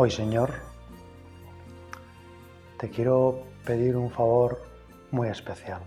Hoy, 0.00 0.12
Señor, 0.12 0.52
te 2.78 2.88
quiero 2.88 3.42
pedir 3.66 3.96
un 3.96 4.12
favor 4.12 4.62
muy 5.10 5.26
especial. 5.26 5.82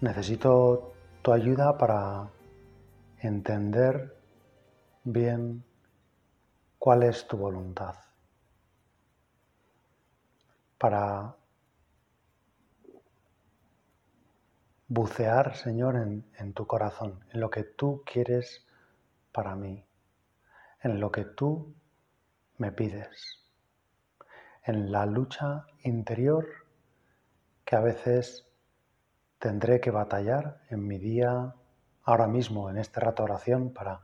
Necesito 0.00 0.94
tu 1.20 1.34
ayuda 1.34 1.76
para 1.76 2.30
entender 3.18 4.16
bien 5.02 5.62
cuál 6.78 7.02
es 7.02 7.28
tu 7.28 7.36
voluntad, 7.36 7.96
para 10.78 11.36
bucear, 14.88 15.56
Señor, 15.56 15.96
en, 15.96 16.54
tu 16.54 16.66
corazón, 16.66 17.22
en 17.34 17.40
lo 17.40 17.50
que 17.50 17.64
tú 17.64 18.02
quieres 18.06 18.66
para 19.30 19.54
mí 19.54 19.84
en 20.84 21.00
lo 21.00 21.10
que 21.10 21.24
tú 21.24 21.74
me 22.58 22.70
pides, 22.70 23.42
en 24.62 24.92
la 24.92 25.06
lucha 25.06 25.66
interior 25.82 26.46
que 27.64 27.74
a 27.74 27.80
veces 27.80 28.46
tendré 29.38 29.80
que 29.80 29.90
batallar 29.90 30.60
en 30.68 30.86
mi 30.86 30.98
día, 30.98 31.54
ahora 32.02 32.26
mismo, 32.26 32.68
en 32.68 32.76
este 32.76 33.00
rato 33.00 33.22
de 33.22 33.32
oración, 33.32 33.72
para 33.72 34.02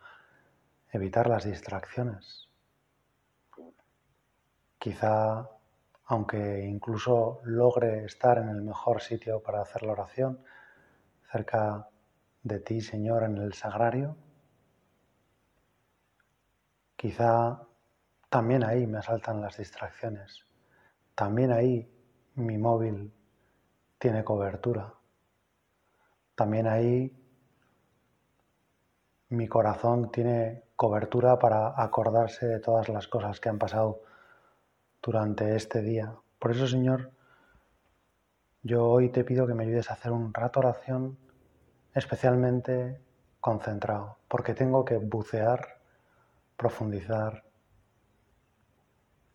evitar 0.90 1.28
las 1.28 1.44
distracciones. 1.44 2.48
Quizá, 4.78 5.50
aunque 6.06 6.64
incluso 6.64 7.42
logre 7.44 8.06
estar 8.06 8.38
en 8.38 8.48
el 8.48 8.62
mejor 8.62 9.02
sitio 9.02 9.42
para 9.42 9.60
hacer 9.60 9.82
la 9.82 9.92
oración, 9.92 10.42
cerca 11.30 11.88
de 12.42 12.58
ti, 12.58 12.80
Señor, 12.80 13.24
en 13.24 13.36
el 13.36 13.52
sagrario, 13.52 14.16
Quizá 17.00 17.58
también 18.28 18.62
ahí 18.62 18.86
me 18.86 18.98
asaltan 18.98 19.40
las 19.40 19.56
distracciones. 19.56 20.44
También 21.14 21.50
ahí 21.50 21.90
mi 22.34 22.58
móvil 22.58 23.10
tiene 23.98 24.22
cobertura. 24.22 24.92
También 26.34 26.66
ahí 26.66 27.18
mi 29.30 29.48
corazón 29.48 30.10
tiene 30.12 30.64
cobertura 30.76 31.38
para 31.38 31.72
acordarse 31.82 32.46
de 32.46 32.60
todas 32.60 32.90
las 32.90 33.08
cosas 33.08 33.40
que 33.40 33.48
han 33.48 33.58
pasado 33.58 34.02
durante 35.00 35.56
este 35.56 35.80
día. 35.80 36.14
Por 36.38 36.50
eso, 36.50 36.66
Señor, 36.66 37.12
yo 38.62 38.86
hoy 38.86 39.08
te 39.08 39.24
pido 39.24 39.46
que 39.46 39.54
me 39.54 39.64
ayudes 39.64 39.90
a 39.90 39.94
hacer 39.94 40.12
un 40.12 40.34
rato 40.34 40.60
oración 40.60 41.16
especialmente 41.94 43.00
concentrado, 43.40 44.18
porque 44.28 44.52
tengo 44.52 44.84
que 44.84 44.98
bucear 44.98 45.79
profundizar, 46.60 47.42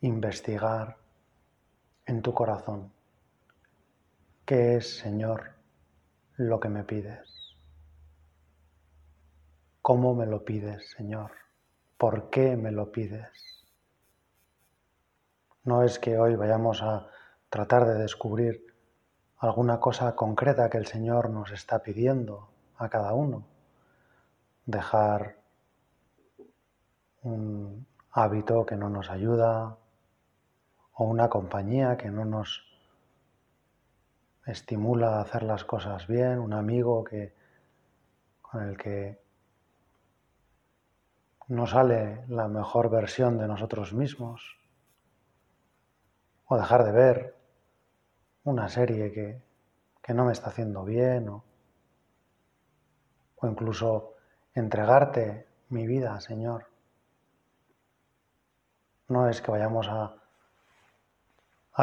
investigar 0.01 0.95
en 2.05 2.21
tu 2.21 2.35
corazón. 2.35 2.93
¿Qué 4.45 4.75
es, 4.75 4.99
Señor, 4.99 5.55
lo 6.37 6.59
que 6.59 6.69
me 6.69 6.83
pides? 6.83 7.57
¿Cómo 9.81 10.13
me 10.13 10.27
lo 10.27 10.45
pides, 10.45 10.91
Señor? 10.91 11.31
¿Por 11.97 12.29
qué 12.29 12.55
me 12.55 12.71
lo 12.71 12.91
pides? 12.91 13.65
No 15.63 15.81
es 15.81 15.97
que 15.97 16.19
hoy 16.19 16.35
vayamos 16.35 16.83
a 16.83 17.07
tratar 17.49 17.87
de 17.87 17.95
descubrir 17.95 18.67
alguna 19.39 19.79
cosa 19.79 20.15
concreta 20.15 20.69
que 20.69 20.77
el 20.77 20.85
Señor 20.85 21.31
nos 21.31 21.49
está 21.49 21.81
pidiendo 21.81 22.49
a 22.77 22.87
cada 22.89 23.15
uno. 23.15 23.47
Dejar 24.67 25.43
un 27.25 27.87
hábito 28.11 28.65
que 28.65 28.75
no 28.75 28.89
nos 28.89 29.09
ayuda 29.09 29.77
o 30.93 31.03
una 31.05 31.27
compañía 31.27 31.97
que 31.97 32.09
no 32.09 32.23
nos 32.23 32.63
estimula 34.45 35.17
a 35.17 35.21
hacer 35.21 35.41
las 35.43 35.65
cosas 35.65 36.05
bien, 36.07 36.39
un 36.39 36.53
amigo 36.53 37.03
que, 37.03 37.33
con 38.41 38.61
el 38.61 38.77
que 38.77 39.19
no 41.47 41.65
sale 41.65 42.25
la 42.27 42.47
mejor 42.47 42.89
versión 42.89 43.39
de 43.39 43.47
nosotros 43.47 43.91
mismos, 43.93 44.57
o 46.45 46.57
dejar 46.57 46.83
de 46.83 46.91
ver 46.91 47.35
una 48.43 48.69
serie 48.69 49.11
que, 49.11 49.41
que 50.03 50.13
no 50.13 50.25
me 50.25 50.31
está 50.31 50.49
haciendo 50.49 50.83
bien, 50.83 51.27
o, 51.27 51.43
o 53.37 53.47
incluso 53.47 54.13
entregarte 54.53 55.47
mi 55.69 55.87
vida, 55.87 56.21
Señor. 56.21 56.74
No 59.07 59.29
es 59.29 59.39
que 59.41 59.51
vayamos 59.51 59.87
a, 59.87 60.15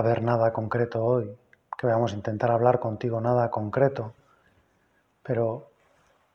ver 0.02 0.22
nada 0.22 0.52
concreto 0.52 1.04
hoy, 1.04 1.38
que 1.78 1.86
vayamos 1.86 2.12
a 2.12 2.16
intentar 2.16 2.50
hablar 2.50 2.80
contigo 2.80 3.20
nada 3.20 3.48
concreto, 3.50 4.12
pero 5.22 5.70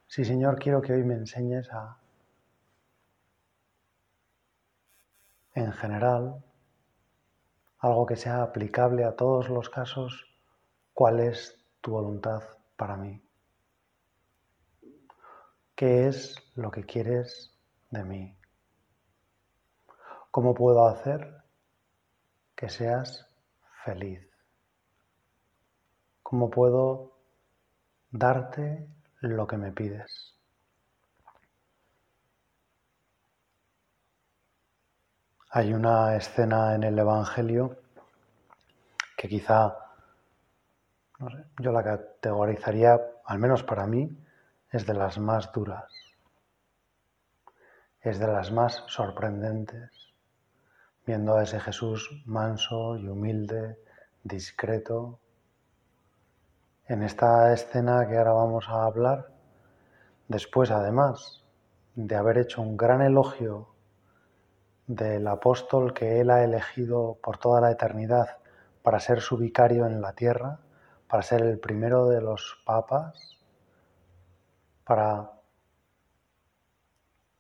sí, 0.07 0.23
Señor, 0.23 0.59
quiero 0.59 0.81
que 0.81 0.93
hoy 0.93 1.03
me 1.03 1.15
enseñes 1.15 1.69
a, 1.73 1.97
en 5.55 5.73
general, 5.73 6.41
algo 7.79 8.05
que 8.05 8.15
sea 8.15 8.41
aplicable 8.41 9.03
a 9.03 9.15
todos 9.15 9.49
los 9.49 9.69
casos, 9.69 10.25
cuál 10.93 11.19
es 11.19 11.59
tu 11.81 11.91
voluntad 11.91 12.43
para 12.77 12.95
mí. 12.95 13.21
¿Qué 15.75 16.07
es 16.07 16.35
lo 16.55 16.71
que 16.71 16.85
quieres 16.85 17.53
de 17.91 18.03
mí? 18.03 18.36
¿Cómo 20.37 20.53
puedo 20.53 20.85
hacer 20.85 21.41
que 22.55 22.69
seas 22.69 23.25
feliz? 23.83 24.21
¿Cómo 26.21 26.51
puedo 26.51 27.17
darte 28.11 28.87
lo 29.21 29.47
que 29.47 29.57
me 29.57 29.71
pides? 29.71 30.35
Hay 35.49 35.73
una 35.73 36.15
escena 36.15 36.75
en 36.75 36.83
el 36.83 36.99
Evangelio 36.99 37.79
que 39.17 39.27
quizá 39.27 39.75
yo 41.57 41.71
la 41.71 41.83
categorizaría, 41.83 43.01
al 43.25 43.39
menos 43.39 43.63
para 43.63 43.87
mí, 43.87 44.15
es 44.69 44.85
de 44.85 44.93
las 44.93 45.17
más 45.17 45.51
duras, 45.51 45.91
es 48.01 48.19
de 48.19 48.27
las 48.27 48.51
más 48.51 48.83
sorprendentes 48.85 50.06
viendo 51.07 51.37
a 51.37 51.43
ese 51.43 51.61
Jesús 51.61 52.21
manso 52.25 52.97
y 52.97 53.07
humilde, 53.07 53.79
discreto. 54.25 55.21
En 56.85 57.01
esta 57.01 57.53
escena 57.53 58.05
que 58.09 58.17
ahora 58.17 58.33
vamos 58.33 58.67
a 58.67 58.83
hablar, 58.83 59.29
después 60.27 60.69
además 60.69 61.45
de 61.95 62.13
haber 62.13 62.39
hecho 62.39 62.61
un 62.61 62.75
gran 62.75 63.01
elogio 63.01 63.69
del 64.85 65.25
apóstol 65.27 65.93
que 65.93 66.19
él 66.19 66.29
ha 66.29 66.43
elegido 66.43 67.17
por 67.23 67.37
toda 67.37 67.61
la 67.61 67.71
eternidad 67.71 68.39
para 68.83 68.99
ser 68.99 69.21
su 69.21 69.37
vicario 69.37 69.85
en 69.85 70.01
la 70.01 70.11
tierra, 70.11 70.59
para 71.07 71.23
ser 71.23 71.41
el 71.41 71.57
primero 71.57 72.07
de 72.07 72.19
los 72.19 72.61
papas, 72.65 73.37
para 74.83 75.31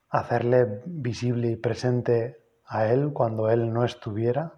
hacerle 0.09 0.83
visible 0.85 1.51
y 1.51 1.55
presente 1.57 2.46
a 2.67 2.87
Él 2.87 3.11
cuando 3.13 3.49
Él 3.49 3.73
no 3.73 3.83
estuviera? 3.83 4.53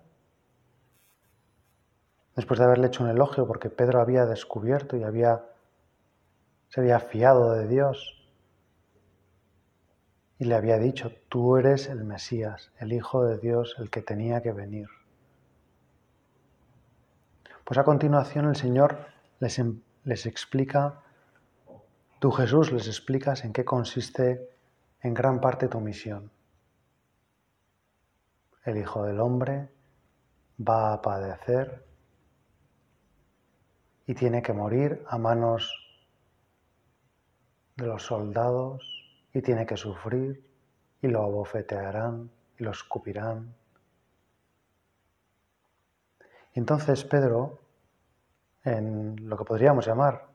Después 2.36 2.60
de 2.60 2.66
haberle 2.66 2.88
hecho 2.88 3.04
un 3.04 3.10
elogio 3.10 3.46
porque 3.48 3.70
Pedro 3.70 4.02
había 4.02 4.26
descubierto 4.26 4.98
y 4.98 5.04
había, 5.04 5.46
se 6.70 6.82
había 6.82 7.00
fiado 7.00 7.54
de 7.54 7.68
Dios 7.68 8.16
y 10.38 10.46
le 10.46 10.56
había 10.56 10.78
dicho, 10.78 11.12
tú 11.28 11.58
eres 11.58 11.88
el 11.90 12.06
Mesías, 12.06 12.72
el 12.80 12.94
Hijo 12.94 13.26
de 13.26 13.38
Dios, 13.38 13.76
el 13.78 13.90
que 13.90 14.02
tenía 14.02 14.42
que 14.42 14.54
venir. 14.54 14.88
Pues 17.66 17.78
a 17.78 17.84
continuación 17.84 18.46
el 18.48 18.56
Señor 18.56 18.98
les, 19.40 19.60
em, 19.60 19.82
les 20.06 20.26
explica, 20.26 21.02
tú 22.20 22.32
Jesús 22.32 22.72
les 22.72 22.88
explicas 22.88 23.44
en 23.44 23.52
qué 23.52 23.66
consiste 23.66 24.50
en 25.02 25.14
gran 25.14 25.42
parte 25.42 25.68
tu 25.68 25.82
misión 25.82 26.32
el 28.66 28.78
Hijo 28.78 29.04
del 29.04 29.20
Hombre 29.20 29.70
va 30.60 30.94
a 30.94 31.02
padecer 31.02 31.86
y 34.06 34.14
tiene 34.14 34.42
que 34.42 34.54
morir 34.54 35.04
a 35.08 35.18
manos 35.18 35.72
de 37.76 37.86
los 37.86 38.04
soldados 38.04 38.84
y 39.34 39.42
tiene 39.42 39.66
que 39.66 39.78
sufrir 39.78 40.44
y 41.02 41.08
lo 41.08 41.24
abofetearán 41.24 42.30
y 42.58 42.64
lo 42.64 42.72
escupirán. 42.72 43.56
Entonces 46.54 47.06
Pedro, 47.06 47.60
en 48.64 49.30
lo 49.30 49.38
que 49.38 49.46
podríamos 49.46 49.86
llamar 49.86 50.28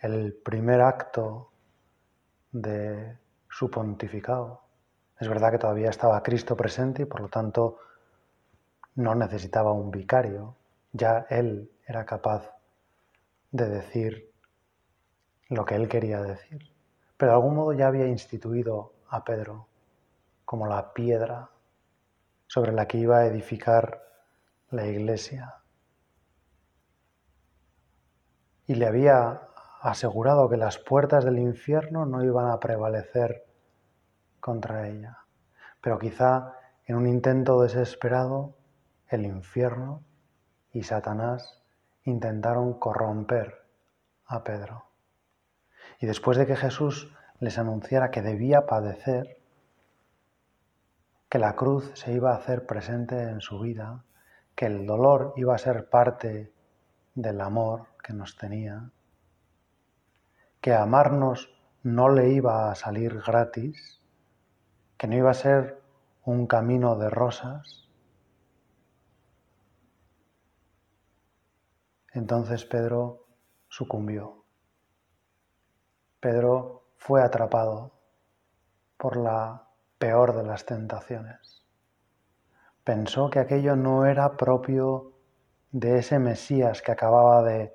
el 0.00 0.32
primer 0.32 0.80
acto 0.80 1.50
de 2.52 3.18
su 3.48 3.70
pontificado, 3.70 4.65
es 5.18 5.28
verdad 5.28 5.50
que 5.50 5.58
todavía 5.58 5.90
estaba 5.90 6.22
Cristo 6.22 6.56
presente 6.56 7.02
y 7.02 7.06
por 7.06 7.20
lo 7.20 7.28
tanto 7.28 7.78
no 8.96 9.14
necesitaba 9.14 9.72
un 9.72 9.90
vicario, 9.90 10.56
ya 10.92 11.26
él 11.30 11.70
era 11.86 12.04
capaz 12.04 12.50
de 13.50 13.68
decir 13.68 14.30
lo 15.48 15.64
que 15.64 15.76
él 15.76 15.88
quería 15.88 16.20
decir. 16.20 16.72
Pero 17.16 17.32
de 17.32 17.36
algún 17.36 17.54
modo 17.54 17.72
ya 17.72 17.86
había 17.86 18.06
instituido 18.06 18.92
a 19.08 19.24
Pedro 19.24 19.68
como 20.44 20.66
la 20.66 20.92
piedra 20.92 21.50
sobre 22.46 22.72
la 22.72 22.86
que 22.86 22.98
iba 22.98 23.18
a 23.18 23.26
edificar 23.26 24.02
la 24.70 24.86
iglesia. 24.86 25.54
Y 28.66 28.74
le 28.74 28.86
había 28.86 29.48
asegurado 29.80 30.48
que 30.48 30.56
las 30.56 30.78
puertas 30.78 31.24
del 31.24 31.38
infierno 31.38 32.04
no 32.06 32.24
iban 32.24 32.50
a 32.50 32.58
prevalecer 32.58 33.46
contra 34.46 34.86
ella. 34.86 35.18
Pero 35.80 35.98
quizá 35.98 36.52
en 36.84 36.94
un 36.94 37.08
intento 37.08 37.60
desesperado, 37.62 38.54
el 39.08 39.26
infierno 39.26 40.04
y 40.70 40.84
Satanás 40.84 41.64
intentaron 42.04 42.78
corromper 42.78 43.66
a 44.24 44.44
Pedro. 44.44 44.84
Y 45.98 46.06
después 46.06 46.38
de 46.38 46.46
que 46.46 46.54
Jesús 46.54 47.12
les 47.40 47.58
anunciara 47.58 48.12
que 48.12 48.22
debía 48.22 48.66
padecer, 48.66 49.42
que 51.28 51.40
la 51.40 51.56
cruz 51.56 51.90
se 51.94 52.12
iba 52.12 52.30
a 52.30 52.36
hacer 52.36 52.66
presente 52.66 53.20
en 53.20 53.40
su 53.40 53.58
vida, 53.58 54.04
que 54.54 54.66
el 54.66 54.86
dolor 54.86 55.32
iba 55.34 55.56
a 55.56 55.58
ser 55.58 55.90
parte 55.90 56.52
del 57.16 57.40
amor 57.40 57.88
que 58.00 58.12
nos 58.12 58.36
tenía, 58.36 58.90
que 60.60 60.72
amarnos 60.72 61.50
no 61.82 62.08
le 62.10 62.30
iba 62.30 62.70
a 62.70 62.76
salir 62.76 63.20
gratis, 63.26 64.00
que 64.96 65.06
no 65.06 65.16
iba 65.16 65.30
a 65.30 65.34
ser 65.34 65.80
un 66.24 66.46
camino 66.46 66.96
de 66.96 67.10
rosas. 67.10 67.88
Entonces 72.12 72.64
Pedro 72.64 73.26
sucumbió. 73.68 74.44
Pedro 76.20 76.84
fue 76.96 77.22
atrapado 77.22 77.92
por 78.96 79.16
la 79.16 79.68
peor 79.98 80.34
de 80.34 80.42
las 80.42 80.64
tentaciones. 80.64 81.64
Pensó 82.84 83.30
que 83.30 83.38
aquello 83.38 83.76
no 83.76 84.06
era 84.06 84.36
propio 84.36 85.12
de 85.72 85.98
ese 85.98 86.18
Mesías 86.18 86.82
que 86.82 86.92
acababa 86.92 87.42
de 87.42 87.74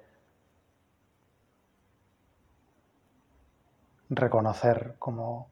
reconocer 4.09 4.95
como 5.00 5.50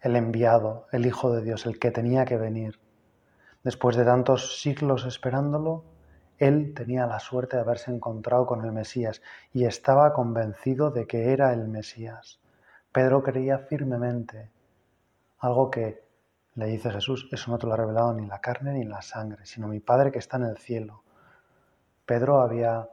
el 0.00 0.16
enviado, 0.16 0.86
el 0.92 1.06
Hijo 1.06 1.32
de 1.32 1.42
Dios, 1.42 1.66
el 1.66 1.78
que 1.78 1.90
tenía 1.90 2.24
que 2.24 2.36
venir. 2.36 2.78
Después 3.62 3.96
de 3.96 4.04
tantos 4.04 4.60
siglos 4.60 5.04
esperándolo, 5.04 5.84
él 6.38 6.72
tenía 6.74 7.06
la 7.06 7.20
suerte 7.20 7.56
de 7.56 7.62
haberse 7.62 7.90
encontrado 7.90 8.46
con 8.46 8.64
el 8.64 8.72
Mesías 8.72 9.20
y 9.52 9.66
estaba 9.66 10.14
convencido 10.14 10.90
de 10.90 11.06
que 11.06 11.32
era 11.32 11.52
el 11.52 11.68
Mesías. 11.68 12.40
Pedro 12.92 13.22
creía 13.22 13.58
firmemente 13.58 14.50
algo 15.38 15.70
que 15.70 16.02
le 16.54 16.66
dice 16.66 16.90
Jesús, 16.90 17.28
eso 17.30 17.50
no 17.50 17.58
te 17.58 17.66
lo 17.66 17.74
ha 17.74 17.76
revelado 17.76 18.14
ni 18.14 18.26
la 18.26 18.40
carne 18.40 18.72
ni 18.72 18.84
la 18.84 19.02
sangre, 19.02 19.44
sino 19.44 19.68
mi 19.68 19.80
Padre 19.80 20.10
que 20.10 20.18
está 20.18 20.38
en 20.38 20.44
el 20.44 20.58
cielo. 20.58 21.02
Pedro 22.06 22.40
había 22.40 22.88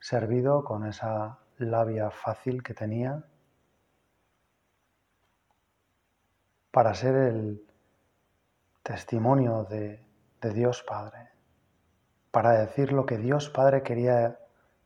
servido 0.00 0.64
con 0.64 0.86
esa 0.86 1.38
labia 1.58 2.10
fácil 2.10 2.62
que 2.62 2.74
tenía 2.74 3.22
para 6.72 6.94
ser 6.94 7.14
el 7.14 7.64
testimonio 8.82 9.64
de, 9.64 10.00
Dios 10.54 10.82
Padre, 10.82 11.28
para 12.32 12.52
decir 12.52 12.92
lo 12.92 13.06
que 13.06 13.16
Dios 13.16 13.48
Padre 13.48 13.84
quería 13.84 14.40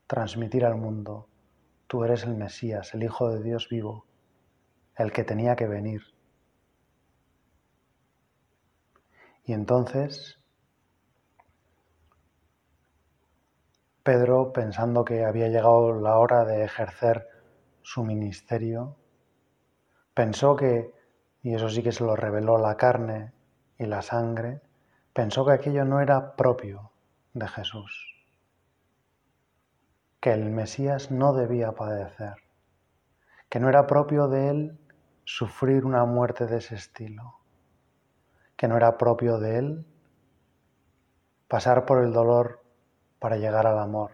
transmitir 0.06 0.66
al 0.66 0.74
mundo. 0.74 1.28
Tú 1.86 2.04
eres 2.04 2.24
el 2.24 2.34
Mesías, 2.34 2.92
el 2.92 3.04
Hijo 3.04 3.30
de 3.30 3.42
Dios 3.42 3.68
vivo, 3.70 4.04
el 4.96 5.12
que 5.12 5.24
tenía 5.24 5.56
que 5.56 5.66
venir. 5.66 6.02
Y 9.44 9.54
entonces 9.54 10.38
Pedro, 14.02 14.52
pensando 14.52 15.04
que 15.04 15.24
había 15.24 15.48
llegado 15.48 15.98
la 15.98 16.18
hora 16.18 16.44
de 16.44 16.64
ejercer 16.64 17.28
su 17.80 18.04
ministerio, 18.04 18.96
pensó 20.12 20.54
que 20.54 20.95
y 21.46 21.54
eso 21.54 21.69
sí 21.69 21.81
que 21.81 21.93
se 21.93 22.02
lo 22.02 22.16
reveló 22.16 22.58
la 22.58 22.76
carne 22.76 23.31
y 23.78 23.87
la 23.87 24.02
sangre, 24.02 24.62
pensó 25.12 25.46
que 25.46 25.52
aquello 25.52 25.84
no 25.84 26.00
era 26.00 26.34
propio 26.34 26.90
de 27.34 27.46
Jesús, 27.46 28.26
que 30.19 30.32
el 30.32 30.50
Mesías 30.50 31.12
no 31.12 31.34
debía 31.34 31.70
padecer, 31.70 32.34
que 33.48 33.60
no 33.60 33.69
era 33.69 33.87
propio 33.87 34.26
de 34.26 34.48
él 34.48 34.78
sufrir 35.22 35.84
una 35.84 36.04
muerte 36.04 36.46
de 36.46 36.56
ese 36.56 36.75
estilo, 36.75 37.38
que 38.56 38.66
no 38.66 38.76
era 38.76 38.99
propio 38.99 39.38
de 39.38 39.58
él 39.58 39.87
pasar 41.46 41.87
por 41.87 42.02
el 42.02 42.12
dolor 42.12 42.60
para 43.20 43.37
llegar 43.37 43.69
al 43.69 43.78
amor. 43.78 44.10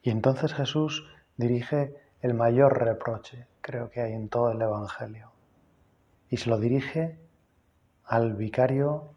Y 0.00 0.08
entonces 0.08 0.54
Jesús 0.54 1.06
dirige 1.36 2.05
el 2.22 2.34
mayor 2.34 2.78
reproche, 2.78 3.46
creo 3.60 3.90
que 3.90 4.00
hay 4.00 4.12
en 4.12 4.28
todo 4.28 4.50
el 4.50 4.60
Evangelio. 4.60 5.30
Y 6.28 6.38
se 6.38 6.50
lo 6.50 6.58
dirige 6.58 7.18
al 8.04 8.34
vicario 8.34 9.14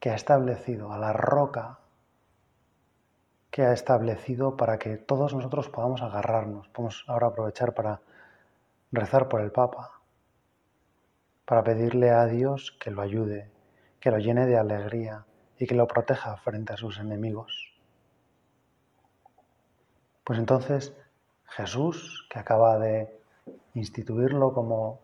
que 0.00 0.10
ha 0.10 0.14
establecido, 0.14 0.92
a 0.92 0.98
la 0.98 1.12
roca 1.12 1.78
que 3.50 3.62
ha 3.62 3.72
establecido 3.72 4.56
para 4.56 4.78
que 4.78 4.96
todos 4.96 5.32
nosotros 5.32 5.68
podamos 5.68 6.02
agarrarnos. 6.02 6.68
Podemos 6.68 7.04
ahora 7.06 7.28
aprovechar 7.28 7.72
para 7.72 8.00
rezar 8.90 9.28
por 9.28 9.40
el 9.40 9.52
Papa, 9.52 10.00
para 11.44 11.62
pedirle 11.62 12.10
a 12.10 12.26
Dios 12.26 12.76
que 12.80 12.90
lo 12.90 13.00
ayude, 13.00 13.50
que 14.00 14.10
lo 14.10 14.18
llene 14.18 14.46
de 14.46 14.58
alegría 14.58 15.24
y 15.58 15.66
que 15.66 15.74
lo 15.74 15.86
proteja 15.86 16.36
frente 16.36 16.72
a 16.72 16.76
sus 16.76 16.98
enemigos. 16.98 17.78
Pues 20.24 20.38
entonces 20.38 20.94
Jesús, 21.56 22.26
que 22.30 22.38
acaba 22.38 22.78
de 22.78 23.20
instituirlo 23.74 24.52
como, 24.52 25.00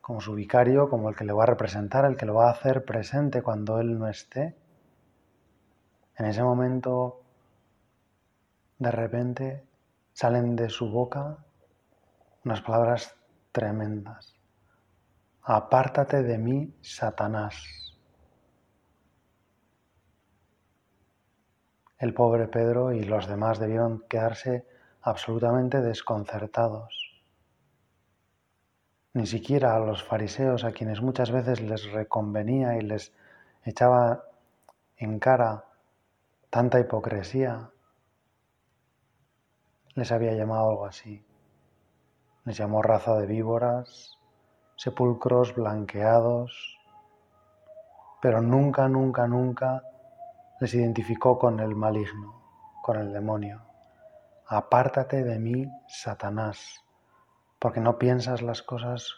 como 0.00 0.20
su 0.20 0.34
vicario, 0.34 0.88
como 0.88 1.10
el 1.10 1.16
que 1.16 1.24
le 1.24 1.32
va 1.32 1.42
a 1.42 1.46
representar, 1.46 2.04
el 2.04 2.16
que 2.16 2.26
lo 2.26 2.34
va 2.34 2.48
a 2.48 2.52
hacer 2.52 2.84
presente 2.84 3.42
cuando 3.42 3.78
Él 3.80 3.98
no 3.98 4.08
esté, 4.08 4.56
en 6.16 6.26
ese 6.26 6.42
momento, 6.42 7.22
de 8.78 8.90
repente, 8.90 9.64
salen 10.12 10.54
de 10.54 10.68
su 10.68 10.90
boca 10.90 11.38
unas 12.44 12.60
palabras 12.60 13.16
tremendas. 13.52 14.36
Apártate 15.42 16.22
de 16.22 16.38
mí, 16.38 16.74
Satanás. 16.80 17.64
El 21.98 22.14
pobre 22.14 22.46
Pedro 22.48 22.92
y 22.92 23.02
los 23.04 23.26
demás 23.26 23.58
debieron 23.58 24.04
quedarse 24.08 24.66
absolutamente 25.04 25.82
desconcertados. 25.82 27.22
Ni 29.12 29.26
siquiera 29.26 29.76
a 29.76 29.78
los 29.78 30.02
fariseos, 30.02 30.64
a 30.64 30.72
quienes 30.72 31.02
muchas 31.02 31.30
veces 31.30 31.60
les 31.60 31.92
reconvenía 31.92 32.78
y 32.78 32.80
les 32.80 33.12
echaba 33.64 34.24
en 34.96 35.18
cara 35.18 35.66
tanta 36.48 36.80
hipocresía, 36.80 37.70
les 39.94 40.10
había 40.10 40.32
llamado 40.32 40.70
algo 40.70 40.86
así. 40.86 41.22
Les 42.46 42.56
llamó 42.56 42.82
raza 42.82 43.14
de 43.16 43.26
víboras, 43.26 44.18
sepulcros 44.76 45.54
blanqueados, 45.54 46.78
pero 48.22 48.40
nunca, 48.40 48.88
nunca, 48.88 49.28
nunca 49.28 49.82
les 50.60 50.74
identificó 50.74 51.38
con 51.38 51.60
el 51.60 51.76
maligno, 51.76 52.42
con 52.82 52.96
el 52.96 53.12
demonio. 53.12 53.73
Apártate 54.46 55.24
de 55.24 55.38
mí, 55.38 55.66
Satanás, 55.88 56.84
porque 57.58 57.80
no 57.80 57.98
piensas 57.98 58.42
las 58.42 58.62
cosas 58.62 59.14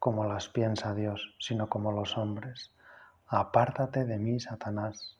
como 0.00 0.24
las 0.24 0.48
piensa 0.48 0.94
Dios, 0.94 1.36
sino 1.38 1.68
como 1.68 1.92
los 1.92 2.18
hombres. 2.18 2.74
Apártate 3.28 4.04
de 4.04 4.18
mí, 4.18 4.40
Satanás. 4.40 5.16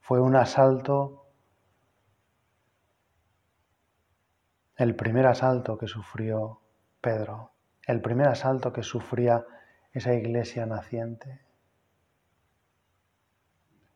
Fue 0.00 0.20
un 0.20 0.36
asalto, 0.36 1.26
el 4.76 4.94
primer 4.94 5.26
asalto 5.26 5.78
que 5.78 5.88
sufrió 5.88 6.60
Pedro, 7.00 7.52
el 7.86 8.02
primer 8.02 8.28
asalto 8.28 8.74
que 8.74 8.82
sufría 8.82 9.46
esa 9.92 10.12
iglesia 10.12 10.66
naciente. 10.66 11.40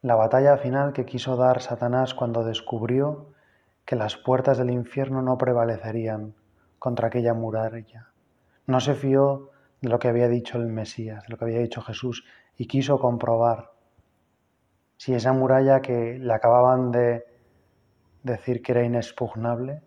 La 0.00 0.14
batalla 0.14 0.56
final 0.56 0.94
que 0.94 1.04
quiso 1.04 1.36
dar 1.36 1.60
Satanás 1.60 2.14
cuando 2.14 2.44
descubrió 2.44 3.34
que 3.88 3.96
las 3.96 4.18
puertas 4.18 4.58
del 4.58 4.68
infierno 4.68 5.22
no 5.22 5.38
prevalecerían 5.38 6.34
contra 6.78 7.08
aquella 7.08 7.32
muralla. 7.32 8.12
No 8.66 8.80
se 8.80 8.94
fió 8.94 9.48
de 9.80 9.88
lo 9.88 9.98
que 9.98 10.08
había 10.08 10.28
dicho 10.28 10.58
el 10.58 10.66
Mesías, 10.66 11.22
de 11.22 11.30
lo 11.30 11.38
que 11.38 11.46
había 11.46 11.60
dicho 11.60 11.80
Jesús, 11.80 12.26
y 12.58 12.66
quiso 12.66 12.98
comprobar 12.98 13.72
si 14.98 15.14
esa 15.14 15.32
muralla 15.32 15.80
que 15.80 16.18
le 16.18 16.34
acababan 16.34 16.92
de 16.92 17.24
decir 18.22 18.60
que 18.60 18.72
era 18.72 18.84
inexpugnable, 18.84 19.80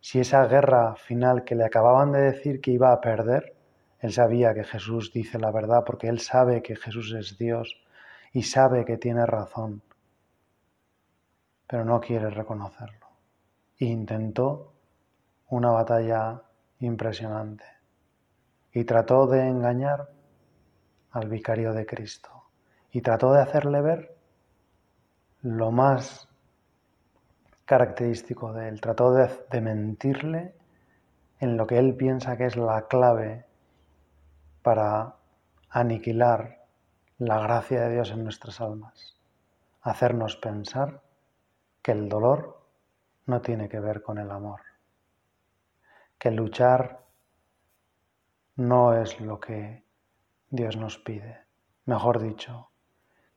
si 0.00 0.18
esa 0.18 0.46
guerra 0.46 0.96
final 0.96 1.44
que 1.44 1.54
le 1.54 1.66
acababan 1.66 2.10
de 2.10 2.22
decir 2.22 2.62
que 2.62 2.70
iba 2.70 2.90
a 2.90 3.02
perder, 3.02 3.54
él 3.98 4.14
sabía 4.14 4.54
que 4.54 4.64
Jesús 4.64 5.12
dice 5.12 5.38
la 5.38 5.50
verdad 5.50 5.84
porque 5.84 6.08
él 6.08 6.20
sabe 6.20 6.62
que 6.62 6.74
Jesús 6.74 7.12
es 7.12 7.36
Dios 7.36 7.84
y 8.32 8.44
sabe 8.44 8.86
que 8.86 8.96
tiene 8.96 9.26
razón, 9.26 9.82
pero 11.66 11.84
no 11.84 12.00
quiere 12.00 12.30
reconocerlo. 12.30 13.01
E 13.82 13.86
intentó 13.86 14.74
una 15.48 15.72
batalla 15.72 16.40
impresionante 16.78 17.64
y 18.72 18.84
trató 18.84 19.26
de 19.26 19.40
engañar 19.48 20.08
al 21.10 21.28
vicario 21.28 21.72
de 21.72 21.84
Cristo 21.84 22.44
y 22.92 23.00
trató 23.00 23.32
de 23.32 23.42
hacerle 23.42 23.80
ver 23.80 24.16
lo 25.40 25.72
más 25.72 26.28
característico 27.64 28.52
de 28.52 28.68
él, 28.68 28.80
trató 28.80 29.14
de, 29.14 29.60
mentirle 29.60 30.54
en 31.40 31.56
lo 31.56 31.66
que 31.66 31.78
él 31.78 31.96
piensa 31.96 32.36
que 32.36 32.46
es 32.46 32.56
la 32.56 32.86
clave 32.86 33.46
para 34.62 35.16
aniquilar 35.70 36.66
la 37.18 37.40
gracia 37.40 37.80
de 37.80 37.94
Dios 37.94 38.12
en 38.12 38.22
nuestras 38.22 38.60
almas, 38.60 39.16
hacernos 39.80 40.36
pensar 40.36 41.02
que 41.82 41.90
el 41.90 42.08
dolor 42.08 42.61
no 43.26 43.40
tiene 43.40 43.68
que 43.68 43.80
ver 43.80 44.02
con 44.02 44.18
el 44.18 44.30
amor, 44.30 44.60
que 46.18 46.30
luchar 46.30 47.04
no 48.56 48.94
es 48.94 49.20
lo 49.20 49.40
que 49.40 49.84
Dios 50.50 50.76
nos 50.76 50.98
pide. 50.98 51.40
Mejor 51.84 52.20
dicho, 52.20 52.70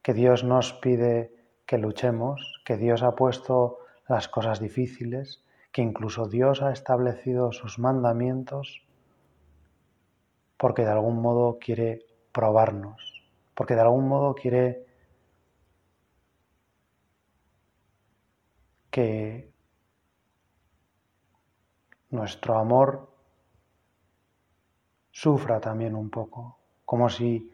que 0.02 0.14
Dios 0.14 0.44
nos 0.44 0.74
pide 0.74 1.34
que 1.66 1.78
luchemos, 1.78 2.62
que 2.66 2.78
Dios 2.78 3.02
ha 3.02 3.16
puesto 3.16 3.80
las 4.08 4.28
cosas 4.28 4.60
difíciles, 4.60 5.44
que 5.72 5.82
incluso 5.82 6.28
Dios 6.28 6.62
ha 6.62 6.72
establecido 6.72 7.52
sus 7.52 7.80
mandamientos 7.80 8.86
porque 10.58 10.84
de 10.84 10.92
algún 10.92 11.22
modo 11.22 11.58
quiere 11.60 12.06
probarnos, 12.32 13.26
porque 13.56 13.76
de 13.76 13.82
algún 13.82 14.08
modo 14.08 14.36
quiere 14.36 14.86
que 18.90 19.52
nuestro 22.16 22.58
amor 22.58 23.10
sufra 25.12 25.60
también 25.60 25.96
un 25.96 26.10
poco, 26.10 26.58
como 26.84 27.10
si, 27.10 27.54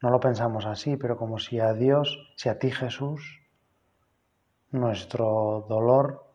no 0.00 0.10
lo 0.10 0.20
pensamos 0.20 0.66
así, 0.66 0.96
pero 0.96 1.16
como 1.16 1.38
si 1.38 1.60
a 1.60 1.72
Dios, 1.72 2.32
si 2.36 2.48
a 2.48 2.58
ti 2.58 2.70
Jesús, 2.70 3.40
nuestro 4.70 5.66
dolor 5.68 6.26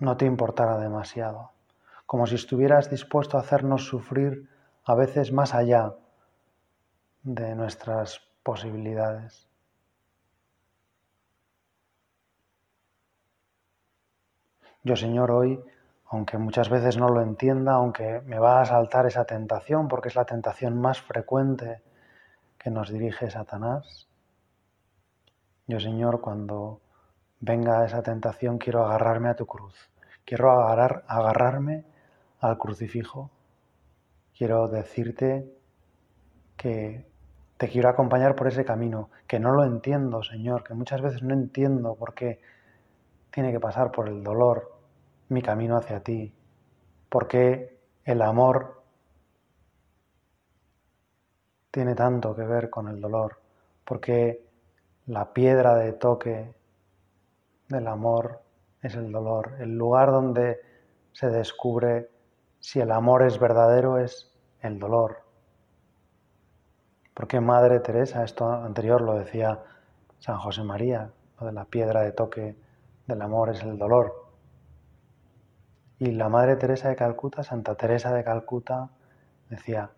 no 0.00 0.16
te 0.16 0.26
importara 0.26 0.78
demasiado, 0.78 1.52
como 2.06 2.26
si 2.26 2.34
estuvieras 2.34 2.90
dispuesto 2.90 3.36
a 3.36 3.40
hacernos 3.40 3.86
sufrir 3.86 4.48
a 4.84 4.94
veces 4.94 5.32
más 5.32 5.54
allá 5.54 5.94
de 7.22 7.54
nuestras 7.54 8.20
posibilidades. 8.42 9.48
Yo, 14.84 14.96
Señor, 14.96 15.30
hoy 15.30 15.62
aunque 16.12 16.36
muchas 16.36 16.68
veces 16.68 16.98
no 16.98 17.08
lo 17.08 17.22
entienda, 17.22 17.72
aunque 17.72 18.20
me 18.26 18.38
va 18.38 18.60
a 18.60 18.66
saltar 18.66 19.06
esa 19.06 19.24
tentación, 19.24 19.88
porque 19.88 20.08
es 20.08 20.14
la 20.14 20.26
tentación 20.26 20.78
más 20.78 21.00
frecuente 21.00 21.80
que 22.58 22.70
nos 22.70 22.90
dirige 22.90 23.30
Satanás. 23.30 24.10
Yo, 25.66 25.80
Señor, 25.80 26.20
cuando 26.20 26.82
venga 27.40 27.86
esa 27.86 28.02
tentación, 28.02 28.58
quiero 28.58 28.84
agarrarme 28.84 29.30
a 29.30 29.36
tu 29.36 29.46
cruz, 29.46 29.74
quiero 30.26 30.50
agarrar, 30.50 31.02
agarrarme 31.08 31.86
al 32.40 32.58
crucifijo, 32.58 33.30
quiero 34.36 34.68
decirte 34.68 35.50
que 36.58 37.06
te 37.56 37.68
quiero 37.70 37.88
acompañar 37.88 38.36
por 38.36 38.48
ese 38.48 38.66
camino, 38.66 39.08
que 39.26 39.40
no 39.40 39.52
lo 39.52 39.64
entiendo, 39.64 40.22
Señor, 40.22 40.62
que 40.62 40.74
muchas 40.74 41.00
veces 41.00 41.22
no 41.22 41.32
entiendo 41.32 41.94
por 41.94 42.12
qué 42.12 42.38
tiene 43.30 43.50
que 43.50 43.60
pasar 43.60 43.90
por 43.90 44.10
el 44.10 44.22
dolor, 44.22 44.81
mi 45.32 45.42
camino 45.42 45.76
hacia 45.76 46.02
ti, 46.02 46.32
porque 47.08 47.78
el 48.04 48.22
amor 48.22 48.82
tiene 51.70 51.94
tanto 51.94 52.34
que 52.36 52.42
ver 52.42 52.70
con 52.70 52.88
el 52.88 53.00
dolor, 53.00 53.40
porque 53.84 54.44
la 55.06 55.32
piedra 55.32 55.74
de 55.74 55.92
toque 55.94 56.54
del 57.68 57.88
amor 57.88 58.42
es 58.82 58.94
el 58.94 59.10
dolor, 59.10 59.56
el 59.58 59.76
lugar 59.76 60.12
donde 60.12 60.60
se 61.12 61.30
descubre 61.30 62.10
si 62.60 62.80
el 62.80 62.92
amor 62.92 63.22
es 63.22 63.38
verdadero 63.38 63.98
es 63.98 64.32
el 64.60 64.78
dolor. 64.78 65.22
Porque 67.14 67.40
Madre 67.40 67.80
Teresa, 67.80 68.24
esto 68.24 68.50
anterior 68.50 69.00
lo 69.00 69.14
decía 69.14 69.62
San 70.18 70.38
José 70.38 70.62
María, 70.62 71.10
lo 71.40 71.46
de 71.46 71.52
la 71.52 71.64
piedra 71.64 72.02
de 72.02 72.12
toque 72.12 72.56
del 73.06 73.22
amor 73.22 73.50
es 73.50 73.62
el 73.62 73.78
dolor. 73.78 74.31
Y 76.02 76.10
la 76.10 76.28
Madre 76.28 76.56
Teresa 76.56 76.88
de 76.88 76.96
Calcuta, 76.96 77.44
Santa 77.44 77.76
Teresa 77.76 78.12
de 78.12 78.24
Calcuta, 78.24 78.90
decía, 79.48 79.92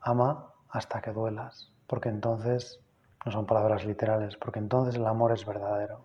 ama 0.00 0.52
hasta 0.68 1.02
que 1.02 1.10
duelas, 1.10 1.72
porque 1.88 2.08
entonces, 2.08 2.80
no 3.26 3.32
son 3.32 3.44
palabras 3.44 3.84
literales, 3.84 4.36
porque 4.36 4.60
entonces 4.60 4.94
el 4.94 5.04
amor 5.04 5.32
es 5.32 5.44
verdadero. 5.44 6.04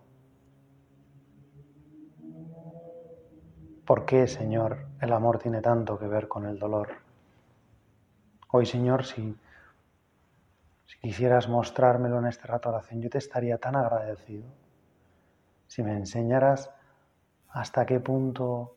¿Por 3.86 4.04
qué, 4.04 4.26
Señor, 4.26 4.78
el 5.00 5.12
amor 5.12 5.38
tiene 5.38 5.60
tanto 5.60 5.96
que 5.96 6.08
ver 6.08 6.26
con 6.26 6.44
el 6.46 6.58
dolor? 6.58 6.88
Hoy, 8.50 8.66
Señor, 8.66 9.04
si, 9.04 9.38
si 10.86 10.98
quisieras 10.98 11.48
mostrármelo 11.48 12.18
en 12.18 12.26
este 12.26 12.48
rato 12.48 12.68
de 12.68 12.78
oración, 12.78 13.00
yo 13.00 13.08
te 13.08 13.18
estaría 13.18 13.58
tan 13.58 13.76
agradecido. 13.76 14.48
Si 15.68 15.84
me 15.84 15.92
enseñaras 15.92 16.68
hasta 17.50 17.86
qué 17.86 18.00
punto 18.00 18.74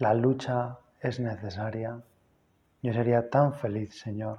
la 0.00 0.14
lucha 0.14 0.78
es 0.98 1.20
necesaria, 1.20 2.02
yo 2.82 2.92
sería 2.94 3.28
tan 3.28 3.52
feliz, 3.52 4.00
Señor, 4.00 4.38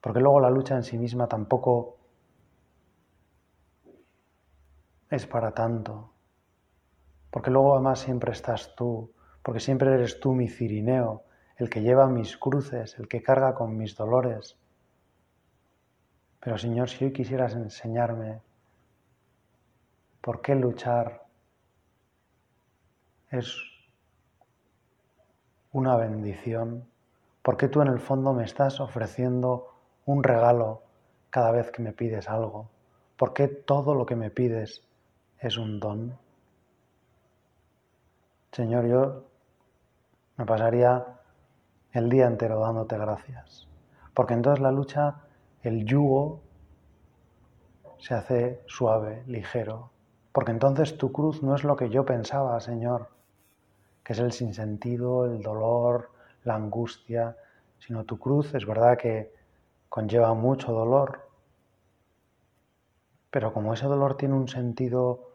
porque 0.00 0.20
luego 0.20 0.38
la 0.38 0.50
lucha 0.50 0.76
en 0.76 0.84
sí 0.84 0.96
misma 0.96 1.26
tampoco 1.26 1.98
es 5.10 5.26
para 5.26 5.50
tanto, 5.50 6.12
porque 7.28 7.50
luego 7.50 7.74
además 7.74 7.98
siempre 7.98 8.30
estás 8.30 8.76
tú, 8.76 9.12
porque 9.42 9.58
siempre 9.58 9.92
eres 9.92 10.20
tú 10.20 10.32
mi 10.32 10.48
cirineo, 10.48 11.24
el 11.56 11.68
que 11.68 11.82
lleva 11.82 12.06
mis 12.06 12.36
cruces, 12.36 12.96
el 12.96 13.08
que 13.08 13.20
carga 13.20 13.52
con 13.52 13.76
mis 13.76 13.96
dolores. 13.96 14.56
Pero 16.38 16.56
Señor, 16.56 16.88
si 16.88 17.06
hoy 17.06 17.12
quisieras 17.12 17.54
enseñarme 17.54 18.42
por 20.20 20.40
qué 20.40 20.54
luchar 20.54 21.26
es 23.32 23.73
una 25.74 25.96
bendición, 25.96 26.86
porque 27.42 27.66
tú 27.66 27.82
en 27.82 27.88
el 27.88 27.98
fondo 27.98 28.32
me 28.32 28.44
estás 28.44 28.78
ofreciendo 28.78 29.74
un 30.06 30.22
regalo 30.22 30.82
cada 31.30 31.50
vez 31.50 31.72
que 31.72 31.82
me 31.82 31.92
pides 31.92 32.28
algo, 32.28 32.70
porque 33.16 33.48
todo 33.48 33.96
lo 33.96 34.06
que 34.06 34.14
me 34.14 34.30
pides 34.30 34.82
es 35.40 35.58
un 35.58 35.80
don. 35.80 36.16
Señor, 38.52 38.86
yo 38.86 39.24
me 40.36 40.46
pasaría 40.46 41.04
el 41.92 42.08
día 42.08 42.28
entero 42.28 42.60
dándote 42.60 42.96
gracias, 42.96 43.66
porque 44.14 44.34
entonces 44.34 44.62
la 44.62 44.70
lucha, 44.70 45.22
el 45.62 45.84
yugo 45.84 46.40
se 47.98 48.14
hace 48.14 48.62
suave, 48.66 49.24
ligero, 49.26 49.90
porque 50.30 50.52
entonces 50.52 50.96
tu 50.96 51.10
cruz 51.10 51.42
no 51.42 51.56
es 51.56 51.64
lo 51.64 51.74
que 51.74 51.90
yo 51.90 52.04
pensaba, 52.04 52.60
Señor, 52.60 53.08
que 54.04 54.12
es 54.12 54.18
el 54.18 54.32
sinsentido, 54.32 55.24
el 55.24 55.42
dolor, 55.42 56.10
la 56.44 56.54
angustia, 56.54 57.36
sino 57.78 58.04
tu 58.04 58.18
cruz 58.18 58.54
es 58.54 58.66
verdad 58.66 58.98
que 58.98 59.32
conlleva 59.88 60.34
mucho 60.34 60.72
dolor, 60.72 61.28
pero 63.30 63.52
como 63.52 63.74
ese 63.74 63.86
dolor 63.86 64.16
tiene 64.16 64.34
un 64.34 64.48
sentido 64.48 65.32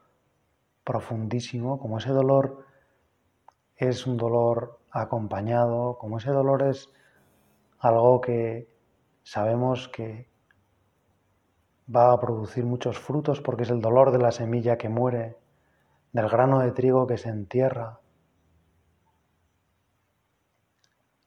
profundísimo, 0.84 1.80
como 1.80 1.98
ese 1.98 2.12
dolor 2.12 2.66
es 3.76 4.08
un 4.08 4.18
dolor 4.18 4.80
acompañado, 4.92 5.98
como 5.98 6.18
ese 6.18 6.32
dolor 6.32 6.64
es 6.64 6.90
algo 7.80 8.22
que 8.22 8.70
sabemos 9.24 9.88
que 9.90 10.30
va 11.94 12.12
a 12.12 12.20
producir 12.20 12.66
muchos 12.66 13.00
frutos 13.00 13.42
porque 13.42 13.64
es 13.64 13.70
el 13.70 13.82
dolor 13.82 14.12
de 14.12 14.20
la 14.20 14.32
semilla 14.32 14.78
que 14.78 14.90
muere, 14.90 15.38
del 16.12 16.30
grano 16.30 16.60
de 16.60 16.72
trigo 16.72 17.08
que 17.08 17.18
se 17.18 17.30
entierra. 17.30 18.00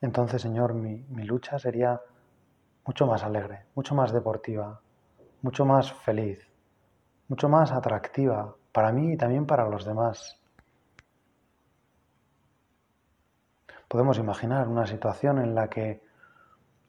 Entonces, 0.02 0.42
Señor, 0.42 0.74
mi, 0.74 1.04
lucha 1.24 1.58
sería 1.58 1.98
mucho 2.84 3.06
más 3.06 3.22
alegre, 3.22 3.64
mucho 3.74 3.94
más 3.94 4.12
deportiva, 4.12 4.80
mucho 5.40 5.64
más 5.64 5.92
feliz 5.92 6.52
mucho 7.32 7.48
más 7.48 7.72
atractiva 7.72 8.54
para 8.72 8.92
mí 8.92 9.14
y 9.14 9.16
también 9.16 9.46
para 9.46 9.66
los 9.66 9.86
demás. 9.86 10.38
Podemos 13.88 14.18
imaginar 14.18 14.68
una 14.68 14.86
situación 14.86 15.38
en 15.38 15.54
la 15.54 15.70
que 15.70 16.02